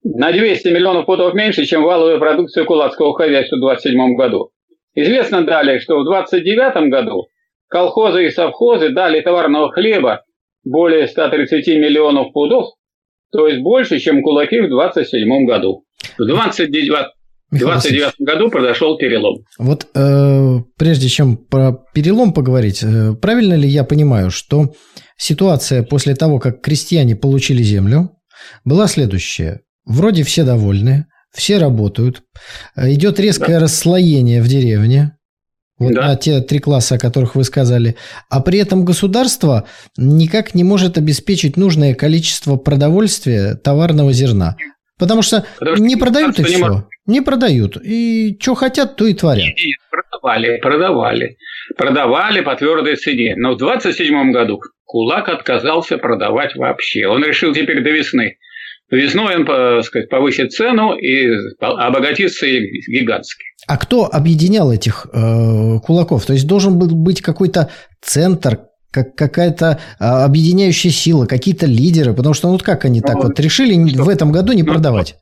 На 0.03 0.31
200 0.31 0.67
миллионов 0.67 1.07
пудов 1.07 1.33
меньше, 1.33 1.65
чем 1.65 1.81
валовая 1.83 2.19
продукция 2.19 2.65
кулацкого 2.65 3.15
хозяйства 3.15 3.55
в 3.55 3.61
27 3.61 4.15
году. 4.15 4.51
Известно 4.95 5.45
далее, 5.45 5.79
что 5.79 5.99
в 5.99 6.05
29 6.05 6.89
году 6.89 7.27
колхозы 7.67 8.27
и 8.27 8.31
совхозы 8.31 8.89
дали 8.89 9.21
товарного 9.21 9.71
хлеба 9.71 10.23
более 10.63 11.07
130 11.07 11.67
миллионов 11.67 12.31
пудов, 12.33 12.73
то 13.31 13.47
есть 13.47 13.61
больше, 13.61 13.99
чем 13.99 14.23
кулаки 14.23 14.61
в 14.61 14.69
27 14.69 15.45
году. 15.45 15.83
В 16.17 16.25
29, 16.25 17.07
29 17.51 18.13
году 18.19 18.49
произошел 18.49 18.97
перелом. 18.97 19.43
Вот 19.57 19.87
э, 19.93 20.59
прежде 20.77 21.09
чем 21.09 21.37
про 21.37 21.73
перелом 21.93 22.33
поговорить, 22.33 22.81
э, 22.83 23.13
правильно 23.21 23.55
ли 23.55 23.67
я 23.67 23.83
понимаю, 23.83 24.31
что 24.31 24.73
ситуация 25.17 25.83
после 25.83 26.15
того, 26.15 26.39
как 26.39 26.61
крестьяне 26.61 27.15
получили 27.15 27.61
землю, 27.61 28.11
была 28.63 28.87
следующая. 28.87 29.61
Вроде 29.85 30.23
все 30.23 30.43
довольны, 30.43 31.05
все 31.35 31.57
работают, 31.57 32.23
э, 32.75 32.93
идет 32.93 33.19
резкое 33.19 33.59
да. 33.59 33.61
расслоение 33.61 34.41
в 34.41 34.47
деревне, 34.47 35.17
вот 35.77 35.93
да. 35.93 36.07
на 36.07 36.15
те 36.15 36.39
три 36.41 36.59
класса, 36.59 36.95
о 36.95 36.99
которых 36.99 37.35
вы 37.35 37.43
сказали. 37.43 37.95
А 38.29 38.41
при 38.41 38.59
этом 38.59 38.85
государство 38.85 39.67
никак 39.97 40.55
не 40.55 40.63
может 40.63 40.97
обеспечить 40.97 41.57
нужное 41.57 41.93
количество 41.93 42.55
продовольствия 42.55 43.55
товарного 43.55 44.13
зерна. 44.13 44.55
Потому 44.97 45.21
что 45.21 45.45
Потому 45.59 45.83
не 45.83 45.97
продают 45.97 46.39
и 46.39 46.43
все. 46.43 46.87
Не, 47.05 47.15
не 47.15 47.21
продают. 47.21 47.77
И 47.83 48.37
что 48.39 48.55
хотят, 48.55 48.95
то 48.95 49.05
и 49.05 49.13
творят. 49.13 49.43
Нет, 49.45 49.57
продавали, 49.91 50.57
продавали. 50.61 51.37
Продавали 51.77 52.41
по 52.41 52.55
твердой 52.55 52.95
цене. 52.95 53.35
Но 53.35 53.55
в 53.55 53.57
27 53.57 54.31
году 54.31 54.61
Кулак 54.85 55.27
отказался 55.27 55.97
продавать 55.97 56.55
вообще. 56.55 57.07
Он 57.07 57.23
решил 57.25 57.53
теперь 57.53 57.83
до 57.83 57.89
весны. 57.89 58.37
Весной 58.91 59.35
он, 59.37 59.45
так 59.45 59.83
сказать, 59.83 60.09
повысит 60.09 60.51
цену 60.51 60.95
и 60.95 61.27
обогатится 61.59 62.45
гигантски. 62.47 63.43
А 63.67 63.77
кто 63.77 64.05
объединял 64.05 64.71
этих 64.71 65.07
э, 65.11 65.79
кулаков? 65.83 66.25
То 66.25 66.33
есть 66.33 66.47
должен 66.47 66.77
был 66.77 66.89
быть 66.89 67.21
какой-то 67.21 67.71
центр, 68.01 68.59
как 68.91 69.15
какая-то 69.15 69.79
а, 69.99 70.23
объединяющая 70.23 70.91
сила, 70.91 71.25
какие-то 71.25 71.65
лидеры, 71.65 72.13
потому 72.13 72.33
что 72.33 72.47
ну 72.47 72.53
вот 72.53 72.63
как 72.63 72.85
они 72.85 73.01
так 73.01 73.15
ну, 73.15 73.23
вот 73.23 73.39
решили 73.39 73.89
что? 73.89 74.03
в 74.03 74.09
этом 74.09 74.31
году 74.31 74.53
не 74.53 74.63
ну, 74.63 74.71
продавать? 74.71 75.15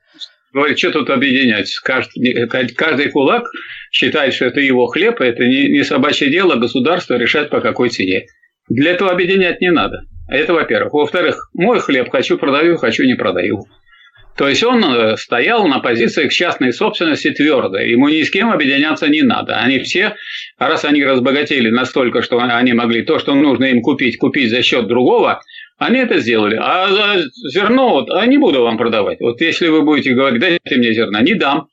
говорит, 0.53 0.77
что 0.77 0.91
тут 0.91 1.09
объединять? 1.09 1.73
Каждый, 1.83 2.47
каждый 2.75 3.09
кулак 3.09 3.43
считает, 3.91 4.33
что 4.33 4.45
это 4.45 4.59
его 4.59 4.87
хлеб, 4.87 5.19
это 5.19 5.43
не, 5.43 5.69
не 5.69 5.83
собачье 5.83 6.29
дело 6.29 6.55
государство 6.55 7.15
решать 7.15 7.49
по 7.49 7.61
какой 7.61 7.89
цене. 7.89 8.27
Для 8.69 8.91
этого 8.91 9.11
объединять 9.11 9.61
не 9.61 9.71
надо. 9.71 10.03
Это 10.27 10.53
во-первых. 10.53 10.93
Во-вторых, 10.93 11.49
мой 11.53 11.79
хлеб 11.79 12.09
хочу 12.09 12.37
продаю, 12.37 12.77
хочу 12.77 13.03
не 13.03 13.15
продаю. 13.15 13.65
То 14.35 14.47
есть 14.49 14.63
он 14.63 14.83
э, 14.83 15.15
стоял 15.17 15.67
на 15.67 15.79
позициях 15.79 16.31
частной 16.33 16.73
собственности 16.73 17.29
твердо. 17.29 17.77
Ему 17.77 18.09
ни 18.09 18.23
с 18.23 18.31
кем 18.31 18.51
объединяться 18.51 19.07
не 19.07 19.21
надо. 19.21 19.57
Они 19.57 19.79
все, 19.79 20.15
раз 20.57 20.85
они 20.85 21.03
разбогатели 21.03 21.69
настолько, 21.69 22.23
что 22.23 22.39
они 22.39 22.73
могли 22.73 23.03
то, 23.03 23.19
что 23.19 23.35
нужно 23.35 23.65
им 23.65 23.81
купить, 23.81 24.17
купить 24.17 24.49
за 24.49 24.63
счет 24.63 24.87
другого, 24.87 25.41
они 25.77 25.99
это 25.99 26.19
сделали. 26.19 26.57
А 26.59 27.19
зерно, 27.51 27.89
вот, 27.89 28.09
а 28.09 28.25
не 28.25 28.37
буду 28.37 28.63
вам 28.63 28.77
продавать. 28.77 29.19
Вот 29.19 29.39
если 29.39 29.67
вы 29.67 29.83
будете 29.83 30.13
говорить, 30.13 30.41
дайте 30.41 30.77
мне 30.77 30.93
зерна, 30.93 31.21
не 31.21 31.35
дам. 31.35 31.67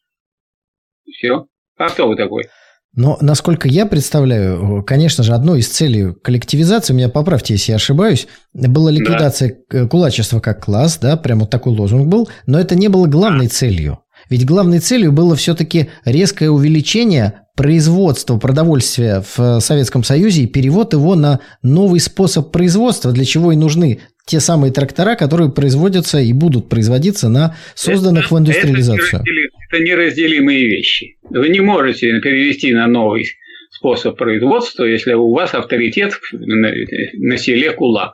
Все. 1.11 1.47
А 1.79 1.89
кто 1.89 2.09
вы 2.09 2.17
такой? 2.17 2.45
Но, 2.95 3.17
насколько 3.21 3.69
я 3.69 3.87
представляю, 3.87 4.83
конечно 4.85 5.23
же, 5.23 5.33
одной 5.33 5.61
из 5.61 5.69
целей 5.69 6.13
коллективизации, 6.23 6.93
меня 6.93 7.09
поправьте, 7.09 7.55
если 7.55 7.73
я 7.73 7.77
ошибаюсь, 7.77 8.27
была 8.53 8.91
ликвидация 8.91 9.59
да. 9.71 9.87
кулачества 9.87 10.41
как 10.41 10.65
класс, 10.65 10.99
да, 11.01 11.17
прямо 11.17 11.43
вот 11.43 11.51
такой 11.51 11.73
лозунг 11.73 12.09
был, 12.09 12.29
но 12.47 12.59
это 12.59 12.75
не 12.75 12.89
было 12.89 13.07
главной 13.07 13.47
целью. 13.47 14.01
Ведь 14.29 14.45
главной 14.45 14.81
целью 14.81 15.13
было 15.13 15.37
все-таки 15.37 15.91
резкое 16.05 16.51
увеличение 16.51 17.43
производства 17.57 18.39
продовольствия 18.39 19.23
в 19.37 19.61
Советском 19.61 20.03
Союзе 20.03 20.43
и 20.43 20.47
перевод 20.47 20.93
его 20.93 21.15
на 21.15 21.41
новый 21.63 22.01
способ 22.01 22.51
производства, 22.51 23.13
для 23.13 23.25
чего 23.25 23.53
и 23.53 23.57
нужны 23.57 24.01
те 24.27 24.41
самые 24.41 24.73
трактора, 24.73 25.15
которые 25.17 25.51
производятся 25.51 26.19
и 26.19 26.33
будут 26.33 26.69
производиться 26.69 27.29
на 27.29 27.57
созданных 27.75 28.27
это, 28.27 28.35
в 28.35 28.39
индустриализацию. 28.39 29.21
Это 29.21 29.60
это 29.71 29.83
неразделимые 29.83 30.67
вещи. 30.67 31.17
Вы 31.23 31.49
не 31.49 31.61
можете 31.61 32.21
перевести 32.21 32.75
на 32.75 32.87
новый 32.87 33.25
способ 33.71 34.19
производства, 34.19 34.85
если 34.85 35.13
у 35.13 35.33
вас 35.33 35.55
авторитет 35.55 36.15
на, 36.33 37.37
селе 37.37 37.73
кулак. 37.73 38.13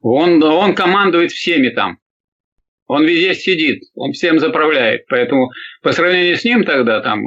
Он, 0.00 0.42
он 0.42 0.74
командует 0.74 1.32
всеми 1.32 1.70
там. 1.70 1.98
Он 2.86 3.04
везде 3.04 3.34
сидит, 3.34 3.82
он 3.96 4.12
всем 4.12 4.38
заправляет. 4.38 5.06
Поэтому 5.08 5.50
по 5.82 5.90
сравнению 5.90 6.36
с 6.36 6.44
ним 6.44 6.62
тогда 6.62 7.00
там 7.00 7.24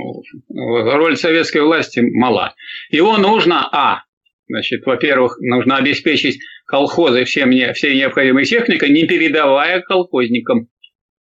роль 0.48 1.18
советской 1.18 1.62
власти 1.62 2.00
мала. 2.00 2.56
Его 2.92 3.18
нужно, 3.18 3.68
а, 3.74 4.04
значит, 4.48 4.86
во-первых, 4.86 5.38
нужно 5.42 5.75
обеспечить 5.75 6.39
колхозы 6.66 7.25
всем, 7.25 7.51
всей 7.74 7.98
необходимой 7.98 8.46
техникой, 8.46 8.89
не 8.92 9.06
передавая 9.06 9.82
колхозникам 9.82 10.70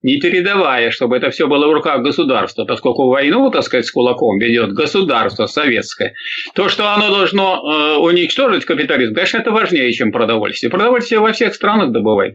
не 0.02 0.20
передавая, 0.20 0.90
чтобы 0.90 1.16
это 1.16 1.30
все 1.30 1.48
было 1.48 1.66
в 1.66 1.72
руках 1.72 2.02
государства, 2.02 2.64
поскольку 2.64 3.08
войну, 3.08 3.50
так 3.50 3.64
сказать, 3.64 3.86
с 3.86 3.90
кулаком 3.90 4.38
ведет 4.38 4.72
государство 4.72 5.46
советское. 5.46 6.14
То, 6.54 6.68
что 6.68 6.92
оно 6.92 7.08
должно 7.08 7.56
э, 7.56 7.96
уничтожить 7.98 8.64
капитализм, 8.64 9.14
конечно, 9.14 9.38
это 9.38 9.50
важнее, 9.50 9.92
чем 9.92 10.12
продовольствие. 10.12 10.70
Продовольствие 10.70 11.20
во 11.20 11.32
всех 11.32 11.54
странах 11.54 11.90
добывает. 11.92 12.34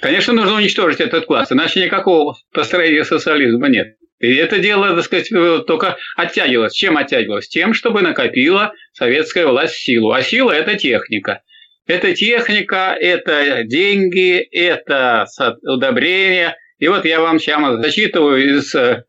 Конечно, 0.00 0.32
нужно 0.32 0.56
уничтожить 0.56 1.00
этот 1.00 1.26
класс, 1.26 1.52
иначе 1.52 1.84
никакого 1.84 2.36
построения 2.52 3.04
социализма 3.04 3.68
нет. 3.68 3.96
И 4.20 4.34
это 4.34 4.58
дело, 4.58 4.94
так 4.94 5.04
сказать, 5.04 5.30
э, 5.30 5.58
только 5.66 5.98
оттягивалось. 6.16 6.74
Чем 6.74 6.96
оттягивалось? 6.96 7.48
Тем, 7.48 7.74
чтобы 7.74 8.02
накопила 8.02 8.72
советская 8.92 9.46
власть 9.46 9.74
силу. 9.74 10.12
А 10.12 10.22
сила– 10.22 10.52
это 10.52 10.76
техника. 10.76 11.42
Это 11.86 12.14
техника, 12.14 12.96
это 12.98 13.64
деньги, 13.64 14.38
это 14.38 15.26
удобрения, 15.62 16.56
и 16.82 16.88
вот 16.88 17.04
я 17.04 17.20
вам 17.20 17.38
сейчас 17.38 17.80
зачитываю 17.80 18.56
из 18.58 18.74
э, 18.74 19.04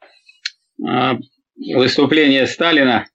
а, 0.88 1.18
выступления 1.74 2.46
Сталина, 2.46 3.08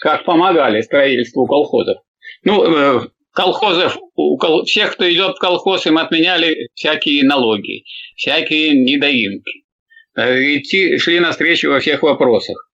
как 0.00 0.24
помогали 0.24 0.80
строительству 0.80 1.46
колхозов. 1.46 1.98
Ну, 2.42 2.64
э, 2.64 3.00
колхозов, 3.32 3.96
у 4.16 4.36
кол, 4.36 4.64
всех, 4.64 4.94
кто 4.94 5.08
идет 5.08 5.36
в 5.36 5.38
колхоз, 5.38 5.86
им 5.86 5.96
отменяли 5.96 6.70
всякие 6.74 7.22
налоги, 7.22 7.84
всякие 8.16 8.82
недоимки. 8.82 9.64
Э, 10.16 10.56
идти, 10.56 10.98
шли 10.98 11.20
навстречу 11.20 11.70
во 11.70 11.78
всех 11.78 12.02
вопросах. 12.02 12.68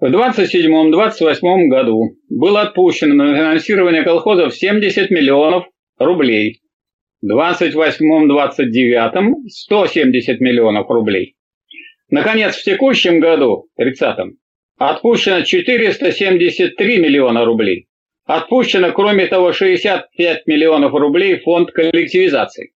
В 0.00 0.06
27-28 0.06 1.68
году 1.68 2.16
было 2.28 2.62
отпущено 2.62 3.14
на 3.14 3.36
финансирование 3.36 4.02
колхозов 4.02 4.52
70 4.52 5.08
миллионов 5.10 5.66
рублей. 6.00 6.63
28-29 7.24 9.48
170 9.48 10.40
миллионов 10.40 10.90
рублей. 10.90 11.36
Наконец, 12.10 12.56
в 12.56 12.64
текущем 12.64 13.20
году, 13.20 13.68
30-м, 13.80 14.36
отпущено 14.78 15.42
473 15.42 16.98
миллиона 16.98 17.44
рублей. 17.44 17.86
Отпущено, 18.26 18.92
кроме 18.92 19.26
того, 19.26 19.52
65 19.52 20.46
миллионов 20.46 20.92
рублей 20.92 21.40
фонд 21.40 21.72
коллективизации. 21.72 22.72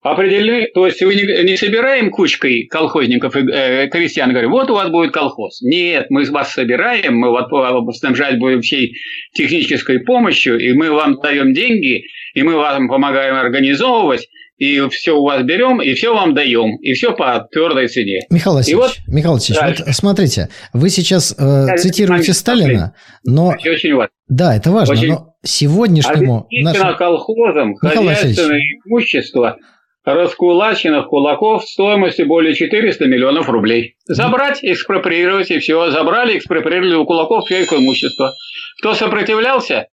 Определены, 0.00 0.68
то 0.72 0.86
есть 0.86 1.02
мы 1.02 1.14
не, 1.14 1.42
не 1.42 1.56
собираем 1.56 2.10
кучкой 2.10 2.68
колхозников 2.68 3.36
и 3.36 3.40
э, 3.40 3.88
крестьян, 3.88 4.30
говорим, 4.30 4.52
вот 4.52 4.70
у 4.70 4.74
вас 4.74 4.88
будет 4.90 5.12
колхоз. 5.12 5.60
Нет, 5.60 6.06
мы 6.10 6.24
вас 6.30 6.52
собираем, 6.52 7.16
мы 7.16 7.30
вот 7.30 7.48
снабжать 7.96 8.38
будем 8.38 8.60
всей 8.60 8.94
технической 9.34 9.98
помощью, 9.98 10.60
и 10.60 10.72
мы 10.72 10.92
вам 10.92 11.18
даем 11.20 11.52
деньги, 11.52 12.04
и 12.38 12.42
мы 12.44 12.56
вам 12.56 12.88
помогаем 12.88 13.34
организовывать, 13.34 14.28
и 14.58 14.88
все 14.90 15.16
у 15.16 15.24
вас 15.24 15.42
берем, 15.42 15.82
и 15.82 15.94
все 15.94 16.14
вам 16.14 16.34
даем, 16.34 16.76
и 16.76 16.92
все 16.92 17.12
по 17.12 17.48
твердой 17.50 17.88
цене. 17.88 18.20
Михаил 18.30 18.54
Васильевич, 18.54 18.84
вот, 18.84 19.12
Михаил 19.12 19.34
Васильевич 19.34 19.80
вот 19.84 19.94
смотрите, 19.94 20.48
вы 20.72 20.88
сейчас 20.90 21.34
э, 21.36 21.76
цитируете 21.78 22.32
Сталина, 22.32 22.94
но... 23.24 23.54
Это 23.54 23.72
очень 23.72 23.94
важно. 23.94 24.12
Да, 24.28 24.54
это 24.54 24.70
важно, 24.70 24.94
очень... 24.94 25.08
но 25.08 25.34
сегодняшнему... 25.42 26.46
Нашему... 26.50 26.96
колхозам, 26.96 27.74
хозяйственное 27.74 28.60
имущество 28.86 29.56
раскулаченных 30.04 31.08
кулаков 31.08 31.64
стоимостью 31.64 32.26
более 32.28 32.54
400 32.54 33.04
миллионов 33.06 33.48
рублей. 33.48 33.96
Забрать, 34.06 34.60
экспроприировать 34.62 35.50
и 35.50 35.58
все. 35.58 35.90
Забрали, 35.90 36.38
экспроприировали 36.38 36.94
у 36.94 37.04
кулаков 37.04 37.44
все 37.44 37.62
их 37.62 37.72
имущество. 37.74 38.32
Кто 38.80 38.94
сопротивлялся, 38.94 39.88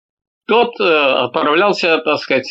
тот 0.47 0.71
э, 0.81 0.85
отправлялся, 0.85 1.99
так 2.05 2.19
сказать, 2.19 2.47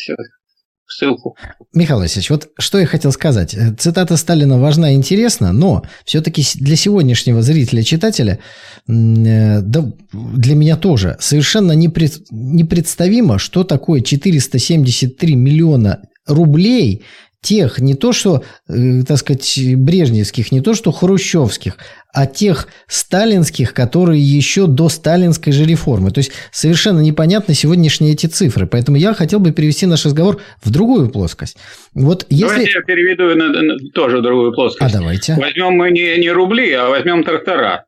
ссылку. 0.86 1.36
Михаил 1.72 2.00
Васильевич, 2.00 2.30
вот 2.30 2.48
что 2.58 2.78
я 2.78 2.86
хотел 2.86 3.12
сказать. 3.12 3.56
Цитата 3.78 4.16
Сталина 4.16 4.58
важна 4.58 4.92
и 4.92 4.94
интересна, 4.94 5.52
но 5.52 5.82
все-таки 6.04 6.42
для 6.56 6.76
сегодняшнего 6.76 7.42
зрителя-читателя, 7.42 8.38
э, 8.88 9.60
да 9.60 9.92
для 10.12 10.54
меня 10.54 10.76
тоже, 10.76 11.16
совершенно 11.20 11.72
непред, 11.72 12.20
непредставимо, 12.30 13.38
что 13.38 13.64
такое 13.64 14.00
473 14.00 15.34
миллиона 15.36 16.02
рублей 16.26 17.04
тех, 17.44 17.78
не 17.78 17.94
то 17.94 18.12
что, 18.12 18.42
э, 18.68 19.02
так 19.06 19.18
сказать, 19.18 19.60
брежневских, 19.76 20.50
не 20.50 20.62
то 20.62 20.74
что 20.74 20.90
хрущевских, 20.90 21.76
а 22.12 22.26
тех 22.26 22.68
сталинских, 22.86 23.74
которые 23.74 24.22
еще 24.22 24.66
до 24.66 24.88
сталинской 24.88 25.52
же 25.52 25.64
реформы. 25.64 26.10
То 26.10 26.18
есть 26.18 26.32
совершенно 26.50 27.00
непонятны 27.00 27.54
сегодняшние 27.54 28.14
эти 28.14 28.26
цифры. 28.26 28.66
Поэтому 28.66 28.96
я 28.96 29.12
хотел 29.14 29.40
бы 29.40 29.52
перевести 29.52 29.84
наш 29.86 30.06
разговор 30.06 30.40
в 30.62 30.70
другую 30.70 31.10
плоскость. 31.10 31.58
Вот 31.92 32.26
если... 32.30 32.46
Давайте 32.46 32.72
я 32.72 32.82
переведу 32.82 33.36
на, 33.36 33.48
на, 33.48 33.90
тоже 33.92 34.22
другую 34.22 34.52
плоскость. 34.54 34.94
А 34.94 34.98
давайте. 34.98 35.34
Возьмем 35.34 35.74
мы 35.74 35.90
не, 35.90 36.16
не 36.18 36.30
рубли, 36.30 36.72
а 36.72 36.88
возьмем 36.88 37.24
трактора. 37.24 37.84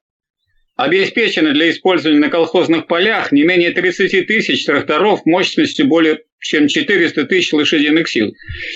Обеспечено 0.77 1.53
для 1.53 1.71
использования 1.71 2.21
на 2.21 2.29
колхозных 2.29 2.87
полях 2.87 3.33
не 3.33 3.45
менее 3.45 3.71
30 3.71 4.27
тысяч 4.27 4.65
тракторов 4.67 5.25
мощностью 5.25 5.87
более 5.87 6.21
чем 6.41 6.69
400 6.69 7.25
тысяч 7.25 7.53
лошадиных 7.53 8.09
сил, 8.09 8.33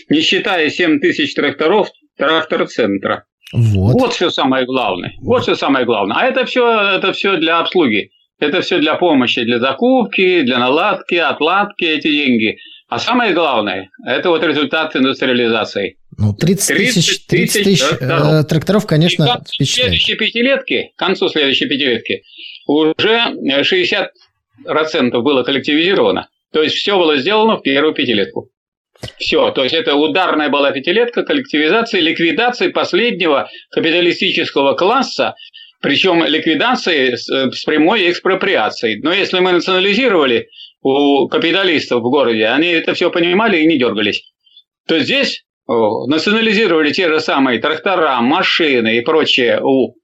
не 0.09 0.21
считая 0.21 0.71
7 0.71 0.99
тысяч 1.01 1.35
тракторов 1.35 1.91
трактор-центра. 2.17 3.25
Вот. 3.53 3.95
вот 3.95 4.13
все 4.15 4.31
самое 4.31 4.65
главное. 4.65 5.13
Вот 5.21 5.43
все 5.43 5.55
самое 5.55 5.85
главное. 5.85 6.17
А 6.17 6.27
это 6.27 6.45
все, 6.47 6.97
это 6.97 7.13
все 7.13 7.37
для 7.37 7.59
обслуги. 7.59 8.11
Это 8.39 8.63
все 8.63 8.79
для 8.79 8.95
помощи, 8.95 9.43
для 9.43 9.59
закупки, 9.59 10.41
для 10.41 10.59
наладки, 10.59 11.17
отладки 11.17 11.85
эти 11.85 12.09
деньги. 12.09 12.57
А 12.89 12.99
самое 12.99 13.35
главное, 13.35 13.91
это 14.07 14.31
вот 14.31 14.43
результат 14.43 14.97
индустриализации. 14.97 15.99
Ну, 16.21 16.35
30 16.35 16.77
тысяч, 16.77 17.25
30 17.27 17.65
тысяч 17.65 17.81
тракторов. 17.81 18.27
Э, 18.27 18.45
тракторов, 18.45 18.87
конечно, 18.87 19.27
к 19.27 19.33
концу 19.33 19.65
следующей 19.65 20.15
пятилетки, 20.17 20.93
к 20.95 20.99
концу 20.99 21.29
следующей 21.31 21.67
пятилетки 21.67 22.25
уже 22.67 23.33
60% 23.39 24.09
было 25.23 25.43
коллективизировано. 25.43 26.29
То 26.53 26.63
есть 26.63 26.77
все 26.77 26.99
было 26.99 27.17
сделано 27.17 27.57
в 27.57 27.63
первую 27.63 27.95
пятилетку. 27.95 28.51
Все, 29.19 29.51
то 29.51 29.63
есть 29.63 29.75
это 29.75 29.95
ударная 29.95 30.51
была 30.51 30.73
пятилетка 30.73 31.23
коллективизации, 31.23 32.01
ликвидации 32.01 32.69
последнего 32.69 33.49
капиталистического 33.71 34.75
класса, 34.75 35.37
причем 35.81 36.23
ликвидации 36.23 37.15
с, 37.15 37.27
с 37.27 37.65
прямой 37.65 38.11
экспроприацией. 38.11 39.01
Но 39.01 39.11
если 39.11 39.39
мы 39.39 39.53
национализировали 39.53 40.49
у 40.83 41.29
капиталистов 41.29 42.01
в 42.01 42.11
городе, 42.11 42.47
они 42.49 42.69
это 42.69 42.93
все 42.93 43.11
понимали 43.11 43.59
и 43.59 43.67
не 43.67 43.79
дергались. 43.79 44.23
То 44.87 44.99
здесь 44.99 45.45
национализировали 46.07 46.93
те 46.93 47.09
же 47.09 47.21
самые 47.21 47.61
трактора, 47.61 48.21
машины 48.21 48.97
и 48.97 49.01
прочее 49.03 49.61
у 49.63 49.95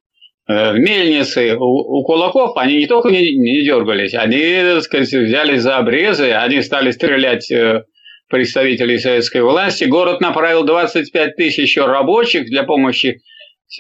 э, 0.49 0.75
мельницы, 0.75 1.57
у, 1.57 1.99
у 1.99 2.05
кулаков, 2.05 2.57
они 2.57 2.77
не 2.77 2.87
только 2.87 3.11
не, 3.11 3.37
не 3.37 3.65
дергались, 3.65 4.15
они, 4.15 4.39
так 4.41 4.83
сказать, 4.83 5.13
взялись 5.13 5.63
за 5.63 5.79
обрезы, 5.79 6.31
они 6.31 6.63
стали 6.63 6.93
стрелять 6.93 7.51
э, 7.51 7.83
представителей 8.29 8.99
советской 8.99 9.43
власти. 9.43 9.85
Город 9.85 10.21
направил 10.21 10.65
25 10.65 11.35
тысяч 11.35 11.77
рабочих 11.77 12.47
для 12.47 12.63
помощи 12.63 13.21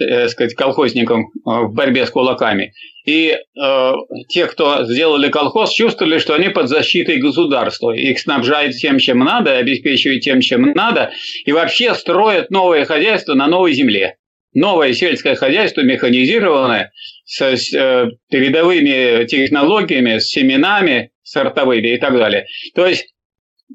э, 0.00 0.28
сказать, 0.28 0.54
колхозникам 0.54 1.26
э, 1.26 1.30
в 1.44 1.72
борьбе 1.72 2.06
с 2.06 2.10
кулаками. 2.10 2.72
И 3.04 3.36
э, 3.36 3.92
те, 4.28 4.46
кто 4.46 4.84
сделали 4.84 5.28
колхоз, 5.28 5.72
чувствовали, 5.72 6.18
что 6.18 6.34
они 6.34 6.48
под 6.48 6.68
защитой 6.68 7.18
государства. 7.18 7.92
Их 7.92 8.18
снабжают 8.18 8.76
тем, 8.76 8.98
чем 8.98 9.20
надо, 9.20 9.56
обеспечивают 9.56 10.22
тем, 10.22 10.40
чем 10.40 10.72
надо, 10.72 11.12
и 11.44 11.52
вообще 11.52 11.94
строят 11.94 12.50
новое 12.50 12.84
хозяйство 12.84 13.34
на 13.34 13.46
новой 13.46 13.72
земле. 13.72 14.16
Новое 14.54 14.94
сельское 14.94 15.34
хозяйство, 15.34 15.82
механизированное, 15.82 16.90
с, 17.24 17.42
с 17.42 17.74
э, 17.74 18.06
передовыми 18.30 19.26
технологиями, 19.26 20.18
с 20.18 20.28
семенами 20.28 21.10
сортовыми 21.22 21.94
и 21.94 21.98
так 21.98 22.14
далее. 22.14 22.46
То 22.74 22.86
есть 22.86 23.12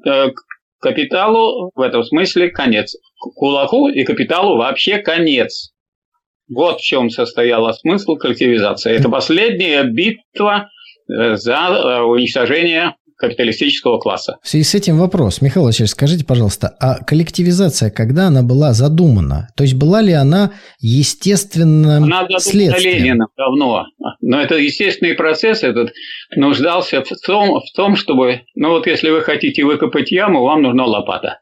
э, 0.04 0.30
Капиталу 0.82 1.70
в 1.76 1.80
этом 1.80 2.02
смысле 2.02 2.50
конец. 2.50 2.96
Кулаку 3.36 3.88
и 3.88 4.02
капиталу 4.02 4.56
вообще 4.56 4.98
конец. 4.98 5.71
Вот 6.48 6.80
в 6.80 6.82
чем 6.82 7.10
состояла 7.10 7.72
смысл 7.72 8.16
коллективизации. 8.16 8.92
Это 8.92 9.08
последняя 9.08 9.84
битва 9.84 10.68
э, 11.08 11.36
за 11.36 11.52
э, 11.52 12.00
уничтожение 12.02 12.94
капиталистического 13.22 13.98
класса. 13.98 14.38
В 14.42 14.48
связи 14.48 14.64
с 14.64 14.74
этим 14.74 14.98
вопрос. 14.98 15.40
Михаил 15.40 15.66
Васильевич, 15.66 15.92
скажите, 15.92 16.24
пожалуйста, 16.24 16.74
а 16.80 17.04
коллективизация, 17.04 17.90
когда 17.90 18.26
она 18.26 18.42
была 18.42 18.72
задумана? 18.72 19.48
То 19.56 19.62
есть 19.62 19.74
была 19.74 20.02
ли 20.02 20.12
она 20.12 20.52
естественным 20.80 22.04
она 22.04 22.26
следствием? 22.38 22.98
Ленина 22.98 23.26
давно. 23.36 23.84
Но 24.20 24.40
это 24.40 24.56
естественный 24.56 25.14
процесс 25.14 25.62
этот 25.62 25.92
нуждался 26.34 27.02
в 27.02 27.10
том, 27.24 27.60
в 27.60 27.76
том, 27.76 27.94
чтобы... 27.94 28.40
Ну 28.56 28.70
вот 28.70 28.88
если 28.88 29.10
вы 29.10 29.20
хотите 29.20 29.64
выкопать 29.64 30.10
яму, 30.10 30.42
вам 30.42 30.62
нужна 30.62 30.84
лопата. 30.84 31.38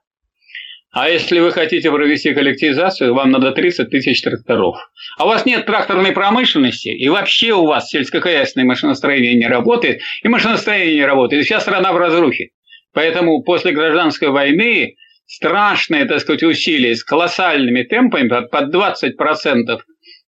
А 0.93 1.09
если 1.09 1.39
вы 1.39 1.53
хотите 1.53 1.91
провести 1.91 2.35
коллективизацию, 2.35 3.15
вам 3.15 3.31
надо 3.31 3.53
30 3.53 3.91
тысяч 3.91 4.23
тракторов. 4.23 4.77
А 5.19 5.25
у 5.25 5.29
вас 5.29 5.47
нет 5.47 5.65
тракторной 5.65 6.11
промышленности, 6.11 6.89
и 6.89 7.09
вообще 7.09 7.53
у 7.53 7.67
вас 7.67 7.91
сельскохозяйственное 7.91 8.67
машиностроение 8.67 9.35
не 9.35 9.47
работает, 9.47 10.01
и 10.23 10.29
машиностроение 10.29 10.97
не 10.97 11.07
работает, 11.07 11.43
и 11.43 11.47
вся 11.47 11.61
страна 11.61 11.93
в 11.93 11.97
разрухе. 11.97 12.51
Поэтому 12.93 13.43
после 13.45 13.71
гражданской 13.71 14.31
войны 14.31 14.97
страшные, 15.27 16.07
так 16.07 16.21
сказать, 16.21 16.43
усилия 16.43 16.97
с 16.97 17.05
колоссальными 17.05 17.85
темпами, 17.85 18.29
под 18.29 18.75
20% 18.75 19.79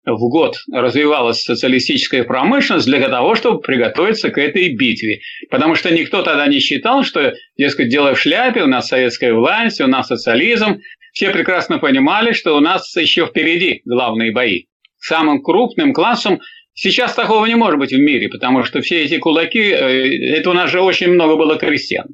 в 0.07 0.29
год 0.29 0.57
развивалась 0.73 1.43
социалистическая 1.43 2.23
промышленность 2.23 2.87
для 2.87 3.09
того, 3.09 3.35
чтобы 3.35 3.61
приготовиться 3.61 4.31
к 4.31 4.39
этой 4.39 4.75
битве. 4.75 5.21
Потому 5.51 5.75
что 5.75 5.91
никто 5.91 6.23
тогда 6.23 6.47
не 6.47 6.61
считал, 6.61 7.03
что, 7.03 7.35
дескать, 7.59 7.89
дело 7.89 8.15
в 8.15 8.21
шляпе, 8.21 8.63
у 8.63 8.69
нас 8.69 8.89
советская 8.89 9.35
власть, 9.35 9.81
у 9.81 9.87
нас 9.87 10.07
социализм. 10.07 10.79
Все 11.13 11.31
прекрасно 11.31 11.79
понимали, 11.79 12.33
что 12.33 12.57
у 12.57 12.61
нас 12.61 12.95
еще 12.97 13.27
впереди 13.27 13.83
главные 13.85 14.33
бои. 14.33 14.65
Самым 14.99 15.43
крупным 15.43 15.93
классом 15.93 16.41
сейчас 16.75 17.15
такого 17.15 17.45
не 17.47 17.57
может 17.57 17.79
быть 17.79 17.93
в 17.93 17.99
мире, 17.99 18.29
потому 18.29 18.63
что 18.65 18.81
все 18.83 19.05
эти 19.05 19.19
кулаки, 19.19 19.59
э, 19.59 20.37
это 20.37 20.51
у 20.51 20.53
нас 20.53 20.71
же 20.71 20.81
очень 20.81 21.09
много 21.09 21.37
было 21.37 21.57
крестьян. 21.57 22.07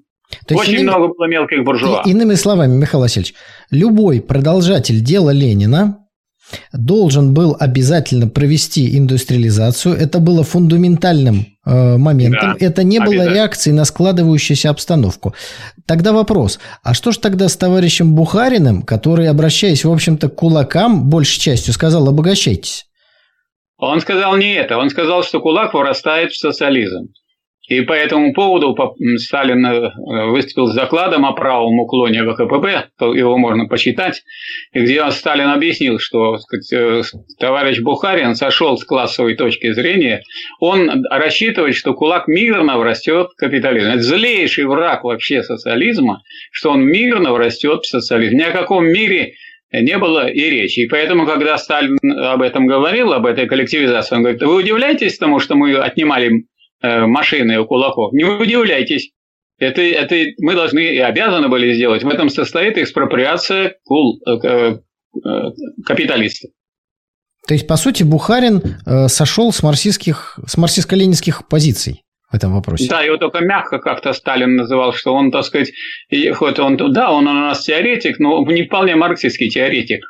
То 0.47 0.55
Очень 0.55 0.75
иными, 0.75 0.89
много 0.89 1.09
было 1.09 1.27
мелких 1.27 1.63
буржуа. 1.63 2.03
Иными 2.07 2.35
словами, 2.35 2.75
Михаил 2.75 3.03
Васильевич, 3.03 3.35
любой 3.71 4.23
продолжатель 4.23 5.01
дела 5.01 5.31
Ленина 5.31 6.02
должен 6.73 7.35
был 7.35 7.57
обязательно 7.59 8.29
провести 8.29 8.97
индустриализацию. 8.97 9.95
Это 9.95 10.19
было 10.19 10.43
фундаментальным 10.45 11.47
э, 11.65 11.97
моментом. 11.97 12.57
Да, 12.59 12.67
Это 12.67 12.85
не 12.85 13.01
было 13.01 13.29
реакцией 13.29 13.75
на 13.75 13.85
складывающуюся 13.85 14.71
обстановку. 14.71 15.35
Тогда 15.87 16.13
вопрос, 16.13 16.59
а 16.83 16.95
что 16.95 17.13
же 17.13 17.21
тогда 17.21 17.49
с 17.49 17.57
товарищем 17.57 18.15
Бухариным, 18.15 18.83
который, 18.83 19.29
обращаясь, 19.29 19.85
в 19.85 19.93
общем-то, 19.93 20.29
к 20.29 20.35
кулакам, 20.35 21.09
большей 21.09 21.41
частью 21.41 21.75
сказал 21.75 22.09
«обогащайтесь»? 22.09 22.87
Он 23.79 24.01
сказал 24.01 24.37
не 24.37 24.55
это. 24.55 24.79
Он 24.79 24.91
сказал, 24.91 25.25
что 25.25 25.41
кулак 25.41 25.75
вырастает 25.75 26.31
в 26.31 26.39
социализм. 26.39 27.09
И 27.69 27.81
по 27.83 27.93
этому 27.93 28.35
поводу 28.35 28.77
Сталин 29.19 29.65
э, 29.65 29.91
выступил 30.31 30.67
с 30.67 30.75
докладом 30.75 31.25
о 31.25 31.33
правом 31.33 31.79
уклоне 31.79 32.25
ВКПБ, 32.25 32.89
его 33.15 33.39
можно 33.39 33.67
почитать, 33.67 34.23
где 34.75 35.09
Сталин 35.13 35.49
объяснил, 35.49 36.01
что 36.01 36.39
сказать, 36.39 36.73
э, 36.73 37.03
товарищ 37.39 37.81
Бухарин 37.81 38.35
сошел 38.35 38.77
с 38.77 38.85
классовой 38.85 39.37
точки 39.37 39.73
зрения, 39.73 40.23
он 40.59 41.05
рассчитывает, 41.09 41.77
что 41.77 41.95
кулак 41.95 42.27
мирно 42.27 42.79
врастет 42.79 43.29
в 43.31 43.37
капитализм. 43.37 43.91
Это 43.91 44.03
злейший 44.03 44.65
враг 44.65 45.05
вообще 45.05 45.45
социализма, 45.45 46.23
что 46.51 46.73
он 46.73 46.83
мирно 46.83 47.33
врастет 47.33 47.85
в 47.85 47.89
социализм. 47.89 48.39
Ни 48.39 48.43
о 48.43 48.51
каком 48.51 48.87
мире 48.87 49.35
не 49.73 49.97
было 49.99 50.29
и 50.29 50.51
речи. 50.51 50.81
И 50.81 50.87
поэтому, 50.87 51.27
когда 51.27 51.57
Сталин 51.57 51.97
об 52.03 52.43
этом 52.43 52.67
говорил, 52.67 53.13
об 53.13 53.25
этой 53.25 53.47
коллективизации, 53.47 54.17
он 54.17 54.23
говорит, 54.23 54.43
вы 54.43 54.57
удивляетесь 54.57 55.17
тому, 55.17 55.39
что 55.39 55.55
мы 55.55 55.77
отнимали 55.77 56.45
машины 56.83 57.61
у 57.61 57.67
кулаков. 57.67 58.13
Не 58.13 58.25
удивляйтесь. 58.25 59.13
Это, 59.63 59.81
это 59.81 60.17
мы 60.39 60.55
должны 60.55 60.81
и 60.81 60.99
обязаны 60.99 61.49
были 61.49 61.73
сделать. 61.73 62.03
В 62.03 62.09
этом 62.09 62.29
состоит 62.31 62.79
экспроприация 62.79 63.77
кул, 63.85 64.21
э, 64.27 64.79
э, 65.25 65.51
капиталистов. 65.87 66.51
То 67.47 67.55
есть, 67.55 67.69
по 67.69 67.77
сути, 67.77 68.03
Бухарин 68.03 68.61
э, 68.87 69.07
сошел 69.07 69.53
с, 69.53 69.63
марксистских, 69.63 70.39
с 70.47 70.57
марксистско-ленинских 70.59 71.43
позиций 71.49 72.03
в 72.31 72.35
этом 72.35 72.53
вопросе. 72.55 72.89
Да, 72.89 73.03
его 73.03 73.19
только 73.19 73.41
мягко 73.41 73.79
как-то 73.79 74.13
Сталин 74.13 74.57
называл, 74.57 74.93
что 74.95 75.15
он, 75.15 75.31
так 75.31 75.45
сказать, 75.45 75.71
хоть 76.35 76.59
он, 76.59 76.77
да, 76.93 77.13
он 77.13 77.29
у 77.29 77.33
нас 77.33 77.63
теоретик, 77.63 78.19
но 78.19 78.45
не 78.47 78.65
вполне 78.65 78.97
марксистский 78.97 79.49
теоретик. 79.49 80.05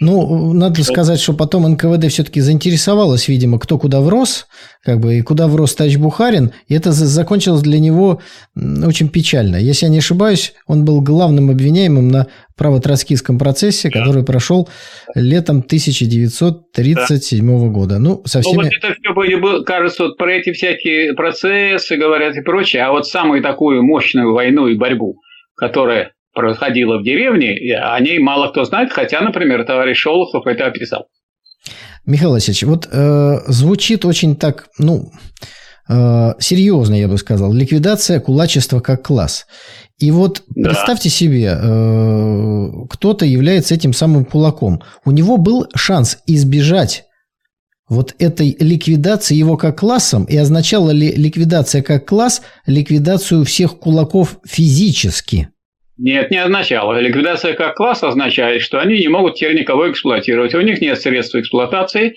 Ну, 0.00 0.52
надо 0.52 0.82
сказать, 0.84 1.20
что 1.20 1.32
потом 1.34 1.68
НКВД 1.70 2.08
все-таки 2.10 2.40
заинтересовалось, 2.40 3.28
видимо, 3.28 3.58
кто 3.58 3.78
куда 3.78 4.00
врос, 4.00 4.46
как 4.82 5.00
бы, 5.00 5.16
и 5.18 5.22
куда 5.22 5.48
врос 5.48 5.74
товарищ 5.74 5.96
Бухарин, 5.96 6.52
и 6.68 6.74
это 6.74 6.92
закончилось 6.92 7.62
для 7.62 7.80
него 7.80 8.20
очень 8.56 9.08
печально. 9.08 9.56
Если 9.56 9.86
я 9.86 9.92
не 9.92 9.98
ошибаюсь, 9.98 10.54
он 10.66 10.84
был 10.84 11.00
главным 11.00 11.50
обвиняемым 11.50 12.08
на 12.08 12.26
правотроцкийском 12.56 13.38
процессе, 13.38 13.88
да. 13.92 14.00
который 14.00 14.24
прошел 14.24 14.68
летом 15.14 15.58
1937 15.58 17.46
да. 17.46 17.68
года. 17.68 17.98
Ну, 17.98 18.22
со 18.24 18.40
всеми... 18.40 18.56
Ну, 18.56 18.62
вот 18.64 18.72
это 18.72 18.94
все 19.00 19.14
были, 19.14 19.64
кажется, 19.64 20.04
вот 20.04 20.16
про 20.16 20.32
эти 20.34 20.52
всякие 20.52 21.14
процессы 21.14 21.96
говорят 21.96 22.36
и 22.36 22.42
прочее, 22.42 22.84
а 22.84 22.90
вот 22.90 23.06
самую 23.06 23.42
такую 23.42 23.82
мощную 23.82 24.32
войну 24.32 24.66
и 24.68 24.76
борьбу, 24.76 25.20
которая 25.56 26.12
происходило 26.38 26.98
в 26.98 27.02
деревне, 27.02 27.76
о 27.76 27.98
ней 27.98 28.20
мало 28.20 28.48
кто 28.48 28.64
знает, 28.64 28.92
хотя, 28.92 29.20
например, 29.20 29.64
товарищ 29.64 29.98
Шолохов 29.98 30.46
это 30.46 30.66
описал. 30.66 31.08
Михаил 32.06 32.30
Васильевич, 32.30 32.62
вот 32.62 32.88
э, 32.92 33.38
звучит 33.48 34.04
очень 34.04 34.36
так, 34.36 34.68
ну, 34.78 35.10
э, 35.88 36.34
серьезно, 36.38 36.94
я 36.94 37.08
бы 37.08 37.18
сказал, 37.18 37.52
ликвидация 37.52 38.20
кулачества 38.20 38.78
как 38.78 39.02
класс. 39.02 39.46
И 39.98 40.12
вот 40.12 40.44
да. 40.54 40.70
представьте 40.70 41.10
себе, 41.10 41.58
э, 41.60 42.66
кто-то 42.88 43.26
является 43.26 43.74
этим 43.74 43.92
самым 43.92 44.24
кулаком. 44.24 44.80
У 45.04 45.10
него 45.10 45.38
был 45.38 45.66
шанс 45.74 46.18
избежать 46.28 47.04
вот 47.88 48.14
этой 48.20 48.56
ликвидации 48.60 49.34
его 49.34 49.56
как 49.56 49.80
классом, 49.80 50.24
и 50.24 50.36
означала 50.36 50.90
ли 50.90 51.10
ликвидация 51.10 51.82
как 51.82 52.06
класс 52.06 52.42
ликвидацию 52.66 53.44
всех 53.44 53.80
кулаков 53.80 54.38
физически? 54.46 55.48
Нет, 55.98 56.30
не 56.30 56.38
означало. 56.38 57.00
Ликвидация 57.00 57.54
как 57.54 57.74
класс 57.74 58.04
означает, 58.04 58.62
что 58.62 58.80
они 58.80 58.98
не 58.98 59.08
могут 59.08 59.34
теперь 59.34 59.58
никого 59.58 59.90
эксплуатировать. 59.90 60.54
У 60.54 60.60
них 60.60 60.80
нет 60.80 61.00
средств 61.00 61.34
эксплуатации. 61.34 62.14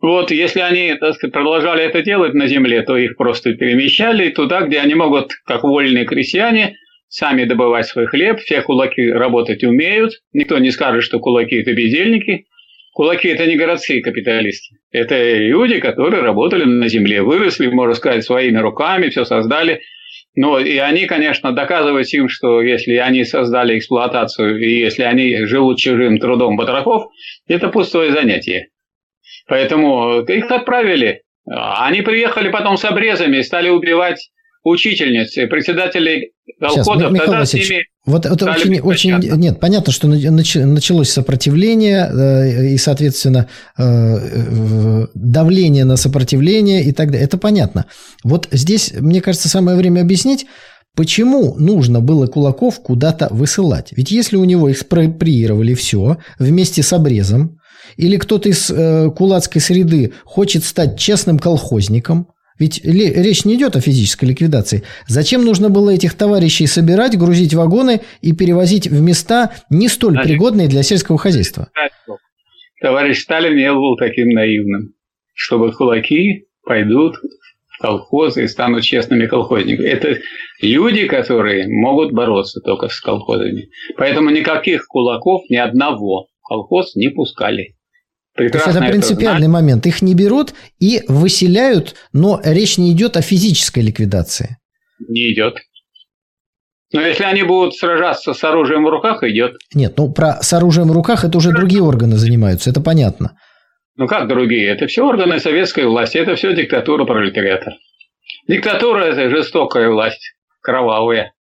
Вот, 0.00 0.32
если 0.32 0.58
они 0.58 0.94
так 0.96 1.14
сказать, 1.14 1.32
продолжали 1.32 1.84
это 1.84 2.02
делать 2.02 2.34
на 2.34 2.48
земле, 2.48 2.82
то 2.82 2.96
их 2.96 3.16
просто 3.16 3.54
перемещали 3.54 4.30
туда, 4.30 4.62
где 4.62 4.80
они 4.80 4.96
могут, 4.96 5.30
как 5.46 5.62
вольные 5.62 6.04
крестьяне, 6.04 6.74
сами 7.08 7.44
добывать 7.44 7.86
свой 7.86 8.06
хлеб. 8.06 8.40
Все 8.40 8.60
кулаки 8.62 9.08
работать 9.08 9.62
умеют. 9.62 10.14
Никто 10.32 10.58
не 10.58 10.72
скажет, 10.72 11.04
что 11.04 11.20
кулаки– 11.20 11.54
это 11.60 11.72
бездельники. 11.74 12.46
Кулаки– 12.92 13.28
это 13.28 13.46
не 13.46 13.54
городские 13.54 14.02
капиталисты. 14.02 14.74
Это 14.90 15.38
люди, 15.38 15.78
которые 15.78 16.22
работали 16.22 16.64
на 16.64 16.88
земле, 16.88 17.22
выросли, 17.22 17.68
можно 17.68 17.94
сказать, 17.94 18.24
своими 18.24 18.58
руками, 18.58 19.10
все 19.10 19.24
создали– 19.24 19.80
ну, 20.34 20.58
и 20.58 20.78
они, 20.78 21.06
конечно, 21.06 21.52
доказывают 21.52 22.08
им, 22.14 22.28
что 22.28 22.62
если 22.62 22.94
они 22.94 23.24
создали 23.24 23.78
эксплуатацию, 23.78 24.58
и 24.58 24.78
если 24.80 25.02
они 25.02 25.44
живут 25.44 25.78
чужим 25.78 26.18
трудом 26.18 26.56
батраков, 26.56 27.10
это 27.46 27.68
пустое 27.68 28.12
занятие. 28.12 28.68
Поэтому 29.46 30.20
их 30.20 30.50
отправили. 30.50 31.22
Они 31.44 32.02
приехали 32.02 32.50
потом 32.50 32.76
с 32.76 32.84
обрезами, 32.84 33.42
стали 33.42 33.68
убивать 33.68 34.30
учительницы, 34.64 35.46
председателей 35.48 36.32
колхозов. 36.58 36.96
Сейчас, 36.96 37.12
Михаил 37.12 37.32
Васильевич, 37.32 37.86
Вот 38.04 38.26
это 38.26 38.50
очень, 38.50 38.80
очень... 38.80 39.16
Нет, 39.36 39.60
понятно, 39.60 39.92
что 39.92 40.08
началось 40.08 41.10
сопротивление 41.10 42.10
э, 42.12 42.66
и, 42.72 42.78
соответственно, 42.78 43.46
э, 43.78 43.82
э, 43.84 45.06
давление 45.14 45.84
на 45.84 45.96
сопротивление 45.96 46.82
и 46.82 46.90
так 46.90 47.12
далее. 47.12 47.24
Это 47.24 47.38
понятно. 47.38 47.86
Вот 48.24 48.48
здесь, 48.50 48.92
мне 48.98 49.20
кажется, 49.20 49.48
самое 49.48 49.76
время 49.76 50.00
объяснить, 50.00 50.46
почему 50.96 51.54
нужно 51.58 52.00
было 52.00 52.26
кулаков 52.26 52.80
куда-то 52.80 53.28
высылать. 53.30 53.92
Ведь 53.92 54.10
если 54.10 54.36
у 54.36 54.44
него 54.44 54.72
экспроприировали 54.72 55.74
все 55.74 56.18
вместе 56.40 56.82
с 56.82 56.92
обрезом, 56.92 57.60
или 57.96 58.16
кто-то 58.16 58.48
из 58.48 58.72
кулацкой 59.14 59.60
среды 59.60 60.12
хочет 60.24 60.64
стать 60.64 60.98
честным 60.98 61.38
колхозником– 61.38 62.26
ведь 62.58 62.84
речь 62.84 63.44
не 63.44 63.54
идет 63.54 63.76
о 63.76 63.80
физической 63.80 64.26
ликвидации. 64.26 64.82
Зачем 65.06 65.44
нужно 65.44 65.70
было 65.70 65.90
этих 65.90 66.14
товарищей 66.14 66.66
собирать, 66.66 67.18
грузить 67.18 67.54
вагоны 67.54 68.02
и 68.20 68.32
перевозить 68.32 68.86
в 68.86 69.00
места 69.00 69.52
не 69.70 69.88
столь 69.88 70.12
Значит, 70.12 70.30
пригодные 70.30 70.68
для 70.68 70.82
сельского 70.82 71.18
хозяйства? 71.18 71.70
Товарищ 72.80 73.22
Сталин 73.22 73.56
не 73.56 73.72
был 73.72 73.96
таким 73.96 74.30
наивным, 74.30 74.94
чтобы 75.34 75.72
кулаки 75.72 76.46
пойдут 76.64 77.16
в 77.68 77.78
колхозы 77.80 78.44
и 78.44 78.48
станут 78.48 78.82
честными 78.82 79.26
колхозниками. 79.26 79.86
Это 79.86 80.18
люди, 80.60 81.06
которые 81.06 81.68
могут 81.68 82.12
бороться 82.12 82.60
только 82.60 82.88
с 82.88 83.00
колхозами. 83.00 83.68
Поэтому 83.96 84.30
никаких 84.30 84.86
кулаков 84.86 85.42
ни 85.48 85.56
одного 85.56 86.28
колхоз 86.42 86.94
не 86.96 87.08
пускали. 87.08 87.76
Прекрасно 88.34 88.72
То 88.72 88.78
есть 88.78 88.82
это 88.82 88.92
принципиальный 88.92 89.46
это 89.46 89.52
момент. 89.52 89.86
Их 89.86 90.02
не 90.02 90.14
берут 90.14 90.54
и 90.80 91.02
выселяют, 91.08 91.94
но 92.12 92.40
речь 92.42 92.78
не 92.78 92.92
идет 92.92 93.16
о 93.16 93.22
физической 93.22 93.80
ликвидации. 93.80 94.56
Не 95.08 95.32
идет. 95.32 95.58
Но 96.92 97.00
если 97.00 97.24
они 97.24 97.42
будут 97.42 97.74
сражаться 97.74 98.34
с 98.34 98.44
оружием 98.44 98.84
в 98.84 98.90
руках, 98.90 99.22
идет. 99.22 99.56
Нет, 99.74 99.94
ну 99.96 100.12
про 100.12 100.42
с 100.42 100.52
оружием 100.52 100.88
в 100.88 100.92
руках 100.92 101.24
это 101.24 101.38
уже 101.38 101.50
другие 101.50 101.82
органы 101.82 102.16
занимаются, 102.16 102.70
это 102.70 102.80
понятно. 102.80 103.38
Ну 103.96 104.06
как 104.06 104.28
другие? 104.28 104.68
Это 104.68 104.86
все 104.86 105.02
органы 105.06 105.38
советской 105.38 105.86
власти, 105.86 106.18
это 106.18 106.34
все 106.34 106.54
диктатура 106.54 107.04
пролетариата. 107.04 107.72
Диктатура– 108.48 108.98
это 109.04 109.30
жестокая 109.30 109.88
власть, 109.88 110.34
кровавая. 110.60 111.32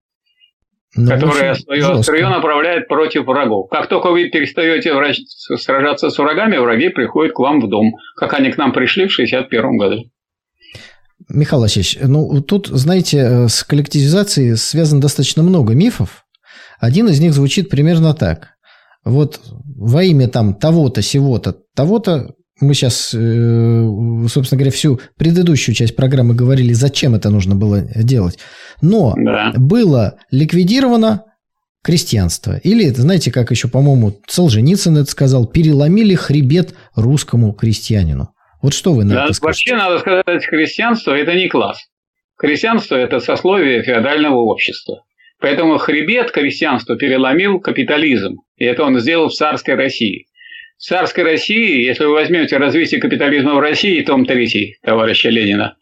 Ну, 0.96 1.08
которая 1.08 1.54
свое 1.54 1.80
жестко. 1.82 1.98
острие 2.00 2.28
направляет 2.28 2.88
против 2.88 3.24
врагов. 3.24 3.68
Как 3.70 3.88
только 3.88 4.10
вы 4.10 4.28
перестаете 4.28 4.92
сражаться 5.56 6.10
с 6.10 6.18
врагами, 6.18 6.56
враги 6.56 6.88
приходят 6.88 7.32
к 7.32 7.38
вам 7.38 7.60
в 7.60 7.68
дом, 7.68 7.92
как 8.16 8.34
они 8.34 8.50
к 8.50 8.58
нам 8.58 8.72
пришли 8.72 9.06
в 9.06 9.12
1961 9.12 9.76
году. 9.76 10.10
Михаил 11.28 11.60
Васильевич, 11.62 11.98
ну 12.02 12.40
тут, 12.42 12.66
знаете, 12.66 13.46
с 13.48 13.62
коллективизацией 13.62 14.56
связано 14.56 15.00
достаточно 15.00 15.44
много 15.44 15.74
мифов. 15.74 16.24
Один 16.80 17.08
из 17.08 17.20
них 17.20 17.34
звучит 17.34 17.68
примерно 17.68 18.14
так. 18.14 18.54
Вот 19.04 19.40
во 19.76 20.02
имя 20.02 20.28
там 20.28 20.54
того-то, 20.54 21.02
сего-то, 21.02 21.54
того-то 21.76 22.34
мы 22.60 22.74
сейчас, 22.74 23.14
э, 23.14 23.88
собственно 24.28 24.58
говоря, 24.58 24.70
всю 24.70 25.00
предыдущую 25.16 25.74
часть 25.74 25.96
программы 25.96 26.34
говорили, 26.34 26.72
зачем 26.72 27.14
это 27.14 27.30
нужно 27.30 27.54
было 27.54 27.80
делать. 27.80 28.38
Но 28.82 29.14
да. 29.16 29.52
было 29.56 30.18
ликвидировано 30.30 31.24
крестьянство. 31.82 32.58
Или, 32.58 32.88
знаете, 32.88 33.32
как 33.32 33.50
еще, 33.50 33.68
по-моему, 33.68 34.18
Солженицын 34.26 34.98
это 34.98 35.10
сказал, 35.10 35.46
переломили 35.46 36.14
хребет 36.14 36.74
русскому 36.94 37.52
крестьянину. 37.52 38.30
Вот 38.62 38.74
что 38.74 38.92
вы 38.92 39.04
на 39.04 39.14
да, 39.14 39.24
это 39.24 39.32
скажете? 39.32 39.72
Вообще, 39.72 39.88
надо 39.88 39.98
сказать, 40.00 40.46
крестьянство– 40.46 41.12
это 41.16 41.34
не 41.34 41.48
класс. 41.48 41.78
Крестьянство– 42.36 42.94
это 42.96 43.20
сословие 43.20 43.82
феодального 43.82 44.36
общества. 44.36 45.04
Поэтому 45.40 45.78
хребет 45.78 46.30
крестьянства 46.32 46.96
переломил 46.96 47.60
капитализм. 47.60 48.36
И 48.56 48.64
это 48.64 48.82
он 48.82 49.00
сделал 49.00 49.28
в 49.28 49.32
царской 49.32 49.74
России 49.74 50.26
царской 50.80 51.24
России, 51.24 51.84
если 51.84 52.04
вы 52.04 52.12
возьмете 52.12 52.56
развитие 52.56 53.00
капитализма 53.00 53.54
в 53.54 53.60
России, 53.60 54.00
том 54.02 54.24
3 54.24 54.78
товарища 54.82 55.28
Ленина, 55.28 55.76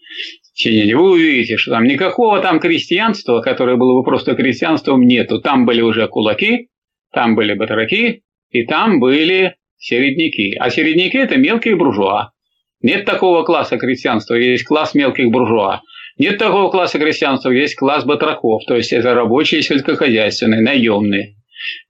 вы 0.64 1.10
увидите, 1.12 1.56
что 1.56 1.70
там 1.70 1.84
никакого 1.84 2.40
там 2.40 2.58
крестьянства, 2.58 3.40
которое 3.40 3.76
было 3.76 3.94
бы 3.98 4.04
просто 4.04 4.34
крестьянством, 4.34 5.02
нету. 5.02 5.40
Там 5.40 5.66
были 5.66 5.80
уже 5.80 6.08
кулаки, 6.08 6.68
там 7.12 7.36
были 7.36 7.54
батраки, 7.54 8.22
и 8.50 8.64
там 8.64 8.98
были 8.98 9.54
середняки. 9.76 10.56
А 10.58 10.68
середняки– 10.70 11.16
это 11.18 11.36
мелкие 11.36 11.76
буржуа. 11.76 12.32
Нет 12.82 13.04
такого 13.04 13.44
класса 13.44 13.76
крестьянства, 13.76 14.34
есть 14.34 14.64
класс 14.64 14.94
мелких 14.94 15.30
буржуа. 15.30 15.82
Нет 16.18 16.38
такого 16.38 16.70
класса 16.70 16.98
крестьянства, 16.98 17.50
есть 17.50 17.76
класс 17.76 18.04
батраков, 18.04 18.62
то 18.66 18.74
есть 18.74 18.92
это 18.92 19.14
рабочие 19.14 19.62
сельскохозяйственные, 19.62 20.60
наемные. 20.60 21.36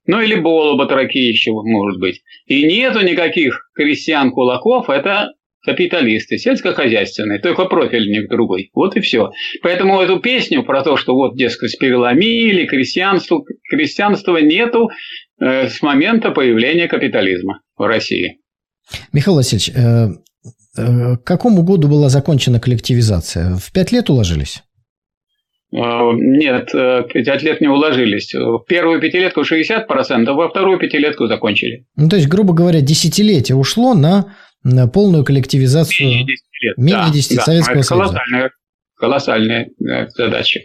Ну 0.05 0.21
или 0.21 0.35
болоботраки 0.35 1.17
еще 1.17 1.51
может 1.51 1.99
быть. 1.99 2.21
И 2.45 2.63
нету 2.63 3.01
никаких 3.01 3.69
крестьян-кулаков, 3.75 4.89
это 4.89 5.33
капиталисты, 5.63 6.37
сельскохозяйственные, 6.37 7.39
только 7.39 7.65
профиль 7.65 8.09
них 8.09 8.29
другой. 8.29 8.69
Вот 8.73 8.95
и 8.95 9.01
все. 9.01 9.31
Поэтому 9.61 9.99
эту 9.99 10.19
песню 10.19 10.63
про 10.63 10.83
то, 10.83 10.97
что 10.97 11.13
вот, 11.13 11.35
дескать, 11.35 11.77
переломили, 11.77 12.65
крестьянство, 12.65 13.43
крестьянства 13.69 14.37
нету 14.37 14.89
э, 15.39 15.67
с 15.67 15.81
момента 15.81 16.31
появления 16.31 16.87
капитализма 16.87 17.61
в 17.77 17.85
России. 17.85 18.37
Михаил 19.11 19.35
Васильевич, 19.35 19.71
э, 19.75 20.07
э, 20.77 21.17
к 21.17 21.23
какому 21.23 21.63
году 21.63 21.87
была 21.87 22.09
закончена 22.09 22.59
коллективизация? 22.59 23.55
В 23.57 23.71
пять 23.73 23.91
лет 23.91 24.09
уложились? 24.09 24.63
А, 25.71 26.11
нет, 26.13 26.69
э, 26.73 27.03
пять 27.13 27.43
лет 27.43 27.61
не 27.61 27.67
уложились. 27.67 28.33
В 28.33 28.63
первую 28.67 28.99
пятилетку 28.99 29.41
60%, 29.41 30.33
во 30.33 30.49
вторую 30.49 30.79
пятилетку 30.79 31.27
закончили. 31.27 31.85
Ну, 31.95 32.09
то 32.09 32.15
есть, 32.15 32.27
грубо 32.27 32.53
говоря, 32.53 32.81
десятилетие 32.81 33.55
ушло 33.55 33.93
на, 33.93 34.35
на 34.63 34.87
полную 34.87 35.23
коллективизацию 35.23 36.07
менее 36.07 36.25
10 36.25 36.43
лет. 36.61 36.77
Менее 36.77 37.07
да, 37.07 37.13
10 37.13 37.35
да, 37.35 37.43
Советского 37.43 37.75
это 37.75 37.83
Союза. 37.83 38.05
Колоссальная, 38.05 38.51
колоссальная 38.95 39.69
э, 39.79 40.07
задача. 40.09 40.61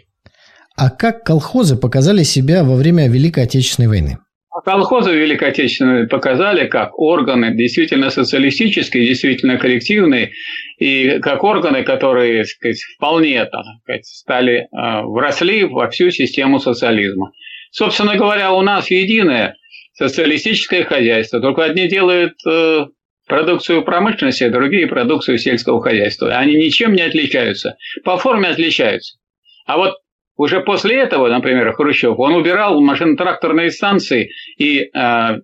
А 0.75 0.89
как 0.89 1.23
колхозы 1.23 1.77
показали 1.77 2.23
себя 2.23 2.63
во 2.63 2.75
время 2.75 3.07
Великой 3.07 3.43
Отечественной 3.43 3.87
войны? 3.87 4.17
А 4.55 4.61
колхозы 4.61 5.11
Великой 5.11 5.49
Отечественной 5.49 6.07
показали, 6.07 6.65
как 6.67 6.97
органы 6.97 7.53
действительно 7.53 8.09
социалистические, 8.09 9.05
действительно 9.05 9.57
коллективные, 9.57 10.31
и 10.77 11.19
как 11.19 11.43
органы, 11.43 11.83
которые 11.83 12.45
сказать, 12.45 12.79
вполне 12.95 13.43
так 13.43 13.65
сказать, 13.83 14.05
стали, 14.05 14.59
э, 14.59 15.01
вросли 15.01 15.65
во 15.65 15.89
всю 15.89 16.09
систему 16.09 16.59
социализма. 16.59 17.33
Собственно 17.69 18.15
говоря, 18.15 18.53
у 18.53 18.61
нас 18.61 18.89
единое 18.89 19.57
социалистическое 19.91 20.85
хозяйство, 20.85 21.41
только 21.41 21.65
одни 21.65 21.89
делают 21.89 22.35
э, 22.47 22.85
продукцию 23.27 23.83
промышленности, 23.83 24.45
а 24.45 24.49
другие 24.51 24.87
продукцию 24.87 25.37
сельского 25.37 25.81
хозяйства. 25.81 26.29
Они 26.29 26.55
ничем 26.55 26.93
не 26.93 27.01
отличаются. 27.01 27.75
По 28.05 28.17
форме 28.17 28.47
отличаются. 28.47 29.17
А 29.65 29.75
вот 29.75 29.95
уже 30.37 30.61
после 30.61 30.97
этого, 30.97 31.27
например, 31.27 31.71
Хрущев, 31.73 32.15
он 32.17 32.35
убирал 32.35 32.79
машино-тракторные 32.81 33.71
станции 33.71 34.31
и 34.57 34.81
э, 34.81 35.39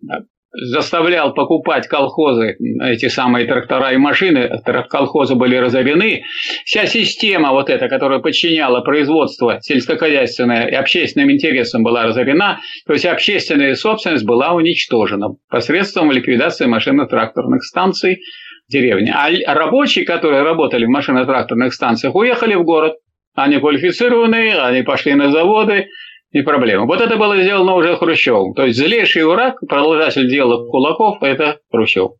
заставлял 0.53 1.33
покупать 1.33 1.87
колхозы, 1.87 2.57
эти 2.81 3.07
самые 3.07 3.47
трактора 3.47 3.93
и 3.93 3.97
машины, 3.97 4.49
колхозы 4.89 5.35
были 5.35 5.55
разорены. 5.55 6.23
Вся 6.65 6.87
система 6.87 7.51
вот 7.51 7.69
эта, 7.69 7.87
которая 7.87 8.19
подчиняла 8.19 8.81
производство 8.81 9.59
сельскохозяйственное 9.61 10.67
и 10.67 10.75
общественным 10.75 11.31
интересам 11.31 11.83
была 11.83 12.03
разорена, 12.03 12.59
то 12.85 12.93
есть 12.93 13.05
общественная 13.05 13.75
собственность 13.75 14.25
была 14.25 14.51
уничтожена 14.51 15.35
посредством 15.49 16.11
ликвидации 16.11 16.65
машино-тракторных 16.65 17.63
станций 17.63 18.19
в 18.67 18.71
деревне. 18.71 19.13
А 19.15 19.29
рабочие, 19.53 20.05
которые 20.05 20.43
работали 20.43 20.85
в 20.85 20.89
машино-тракторных 20.89 21.73
станциях, 21.73 22.13
уехали 22.13 22.55
в 22.55 22.63
город. 22.63 22.95
Они 23.33 23.59
квалифицированные, 23.59 24.59
они 24.59 24.83
пошли 24.83 25.13
на 25.13 25.31
заводы, 25.31 25.87
не 26.33 26.41
проблема. 26.41 26.85
Вот 26.85 27.01
это 27.01 27.17
было 27.17 27.41
сделано 27.41 27.75
уже 27.75 27.95
Хрущевым. 27.95 28.53
То 28.53 28.65
есть 28.65 28.79
злейший 28.79 29.25
враг, 29.25 29.59
продолжатель 29.67 30.29
дела 30.29 30.67
кулаков– 30.69 31.17
это 31.21 31.59
Хрущев. 31.71 32.11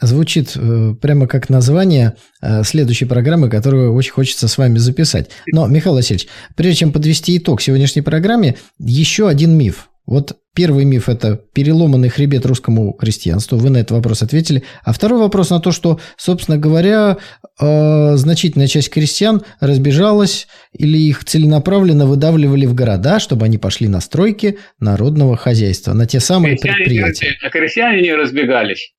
Звучит 0.00 0.56
э, 0.56 0.94
прямо 1.00 1.26
как 1.26 1.50
название 1.50 2.14
э, 2.40 2.62
следующей 2.62 3.04
программы, 3.04 3.50
которую 3.50 3.94
очень 3.94 4.12
хочется 4.12 4.48
с 4.48 4.56
вами 4.56 4.78
записать. 4.78 5.30
Но, 5.52 5.66
Михаил 5.66 5.94
Васильевич, 5.94 6.28
прежде 6.56 6.80
чем 6.80 6.92
подвести 6.92 7.36
итог 7.36 7.60
сегодняшней 7.60 8.02
программе, 8.02 8.56
еще 8.78 9.28
один 9.28 9.58
миф. 9.58 9.90
Вот 10.06 10.36
первый 10.58 10.84
миф– 10.84 11.08
это 11.08 11.36
переломанный 11.54 12.08
хребет 12.08 12.44
русскому 12.44 12.92
крестьянству. 12.92 13.56
Вы 13.58 13.70
на 13.70 13.76
этот 13.76 13.92
вопрос 13.92 14.22
ответили. 14.22 14.64
А 14.84 14.92
второй 14.92 15.20
вопрос 15.20 15.50
на 15.50 15.60
то, 15.60 15.70
что, 15.70 16.00
собственно 16.16 16.58
говоря, 16.58 17.18
э, 17.60 18.16
значительная 18.16 18.66
часть 18.66 18.90
крестьян 18.90 19.42
разбежалась 19.60 20.48
или 20.76 20.98
их 20.98 21.24
целенаправленно 21.24 22.06
выдавливали 22.06 22.66
в 22.66 22.74
города, 22.74 23.20
чтобы 23.20 23.44
они 23.44 23.56
пошли 23.56 23.86
на 23.86 24.00
стройки 24.00 24.58
народного 24.80 25.36
хозяйства, 25.36 25.92
на 25.92 26.06
те 26.06 26.18
самые 26.18 26.56
крестьяне 26.56 26.74
предприятия. 26.74 27.36
Не, 27.40 27.50
крестьяне 27.50 28.02
не 28.02 28.12
разбегались. 28.12 28.94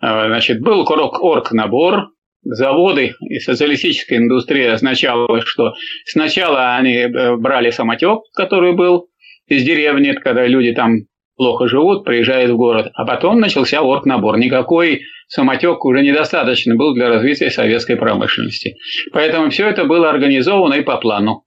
А, 0.00 0.28
значит, 0.28 0.62
был 0.62 0.80
орг-набор, 0.80 2.08
заводы 2.42 3.12
и 3.20 3.38
социалистическая 3.38 4.16
индустрия 4.16 4.72
означала, 4.72 5.42
что 5.44 5.74
сначала 6.06 6.76
они 6.76 6.96
э, 6.96 7.36
брали 7.36 7.70
самотек, 7.70 8.20
который 8.34 8.74
был, 8.74 9.08
из 9.46 9.64
деревни, 9.64 10.12
когда 10.12 10.46
люди 10.46 10.72
там 10.72 10.98
плохо 11.36 11.66
живут, 11.66 12.04
приезжают 12.04 12.52
в 12.52 12.56
город. 12.56 12.90
А 12.94 13.04
потом 13.04 13.40
начался 13.40 13.82
орг-набор. 13.82 14.38
Никакой 14.38 15.02
самотек 15.28 15.84
уже 15.84 16.02
недостаточно 16.02 16.76
был 16.76 16.94
для 16.94 17.08
развития 17.08 17.50
советской 17.50 17.96
промышленности. 17.96 18.76
Поэтому 19.12 19.50
все 19.50 19.68
это 19.68 19.84
было 19.84 20.10
организовано 20.10 20.74
и 20.74 20.82
по 20.82 20.98
плану. 20.98 21.44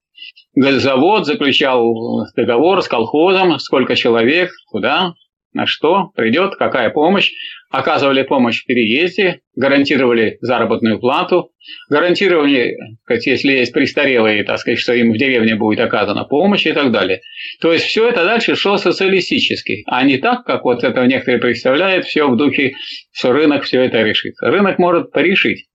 Завод 0.55 1.25
заключал 1.25 2.25
договор 2.35 2.81
с 2.81 2.87
колхозом, 2.87 3.59
сколько 3.59 3.95
человек, 3.95 4.51
куда, 4.67 5.13
на 5.55 5.65
что 5.65 6.11
придет, 6.15 6.55
какая 6.55 6.89
помощь. 6.89 7.31
Оказывали 7.71 8.21
помощь 8.23 8.61
в 8.61 8.65
переезде, 8.65 9.39
гарантировали 9.55 10.37
заработную 10.41 10.99
плату, 10.99 11.51
гарантировали, 11.89 12.75
если 13.09 13.53
есть 13.53 13.73
престарелые, 13.73 14.43
так 14.43 14.59
сказать, 14.59 14.79
что 14.79 14.93
им 14.93 15.11
в 15.11 15.17
деревне 15.17 15.55
будет 15.55 15.79
оказана 15.79 16.25
помощь 16.25 16.65
и 16.67 16.73
так 16.73 16.91
далее. 16.91 17.21
То 17.61 17.73
есть 17.73 17.85
все 17.85 18.07
это 18.07 18.23
дальше 18.23 18.55
шло 18.55 18.77
социалистически, 18.77 19.83
а 19.87 20.03
не 20.03 20.17
так, 20.17 20.45
как 20.45 20.63
вот 20.63 20.83
это 20.83 21.05
некоторые 21.05 21.39
представляют, 21.39 22.05
все 22.05 22.29
в 22.29 22.37
духе, 22.37 22.75
что 23.11 23.31
рынок 23.31 23.63
все 23.63 23.81
это 23.81 24.01
решит. 24.03 24.35
Рынок 24.41 24.77
может 24.77 25.11
порешить, 25.11 25.65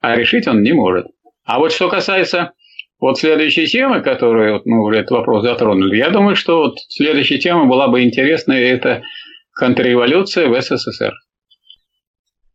а 0.00 0.16
решить 0.16 0.46
он 0.46 0.62
не 0.62 0.72
может. 0.72 1.06
А 1.44 1.58
вот 1.58 1.72
что 1.72 1.88
касается 1.88 2.52
вот 3.04 3.18
следующей 3.18 3.66
темы, 3.66 4.00
которую 4.00 4.54
вот 4.54 4.64
мы 4.64 4.82
уже 4.82 5.00
этот 5.00 5.10
вопрос 5.10 5.44
затронули, 5.44 5.96
я 5.98 6.08
думаю, 6.08 6.36
что 6.36 6.60
вот 6.62 6.76
следующая 6.88 7.38
тема 7.38 7.66
была 7.66 7.88
бы 7.88 8.02
интересная, 8.02 8.62
это 8.62 9.02
контрреволюция 9.52 10.48
в 10.48 10.58
СССР. 10.58 11.12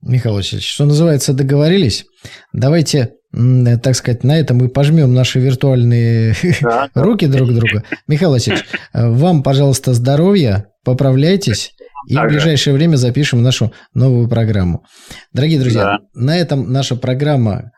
Михаил 0.02 0.36
Васильевич, 0.36 0.68
что 0.68 0.86
называется, 0.86 1.34
договорились? 1.34 2.06
Давайте, 2.52 3.14
так 3.32 3.94
сказать, 3.94 4.24
на 4.24 4.40
этом 4.40 4.58
мы 4.58 4.70
пожмем 4.70 5.14
наши 5.14 5.40
виртуальные 5.40 6.34
да. 6.62 6.90
руки 6.96 7.28
друг 7.28 7.54
друга. 7.54 7.84
Михаил 8.08 8.32
Васильевич, 8.32 8.66
вам, 8.92 9.44
пожалуйста, 9.44 9.94
здоровья, 9.94 10.66
поправляйтесь. 10.84 11.74
И 12.08 12.16
ага. 12.16 12.28
в 12.28 12.32
ближайшее 12.32 12.74
время 12.74 12.96
запишем 12.96 13.44
нашу 13.44 13.72
новую 13.94 14.28
программу. 14.28 14.84
Дорогие 15.32 15.60
друзья, 15.60 15.84
да. 15.84 16.00
на 16.16 16.36
этом 16.36 16.72
наша 16.72 16.96
программа 16.96 17.72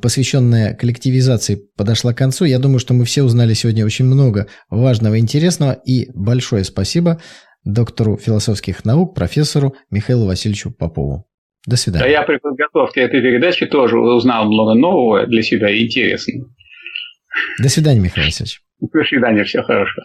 посвященная 0.00 0.74
коллективизации, 0.74 1.60
подошла 1.76 2.12
к 2.12 2.18
концу. 2.18 2.44
Я 2.44 2.58
думаю, 2.58 2.78
что 2.78 2.94
мы 2.94 3.04
все 3.04 3.22
узнали 3.22 3.52
сегодня 3.54 3.84
очень 3.84 4.06
много 4.06 4.46
важного 4.70 5.14
и 5.14 5.20
интересного. 5.20 5.72
И 5.72 6.08
большое 6.14 6.64
спасибо 6.64 7.20
доктору 7.64 8.16
философских 8.16 8.84
наук, 8.84 9.14
профессору 9.14 9.74
Михаилу 9.90 10.26
Васильевичу 10.26 10.70
Попову. 10.70 11.26
До 11.66 11.76
свидания. 11.76 12.04
Да 12.04 12.10
я 12.10 12.22
при 12.22 12.36
подготовке 12.36 13.00
этой 13.00 13.22
передачи 13.22 13.66
тоже 13.66 13.98
узнал 13.98 14.44
много 14.44 14.74
нового 14.74 15.26
для 15.26 15.42
себя 15.42 15.70
и 15.70 15.84
интересного. 15.84 16.50
До 17.62 17.68
свидания, 17.68 18.00
Михаил 18.00 18.26
Васильевич. 18.26 18.60
До 18.80 19.04
свидания, 19.04 19.44
все 19.44 19.62
хорошо. 19.62 20.02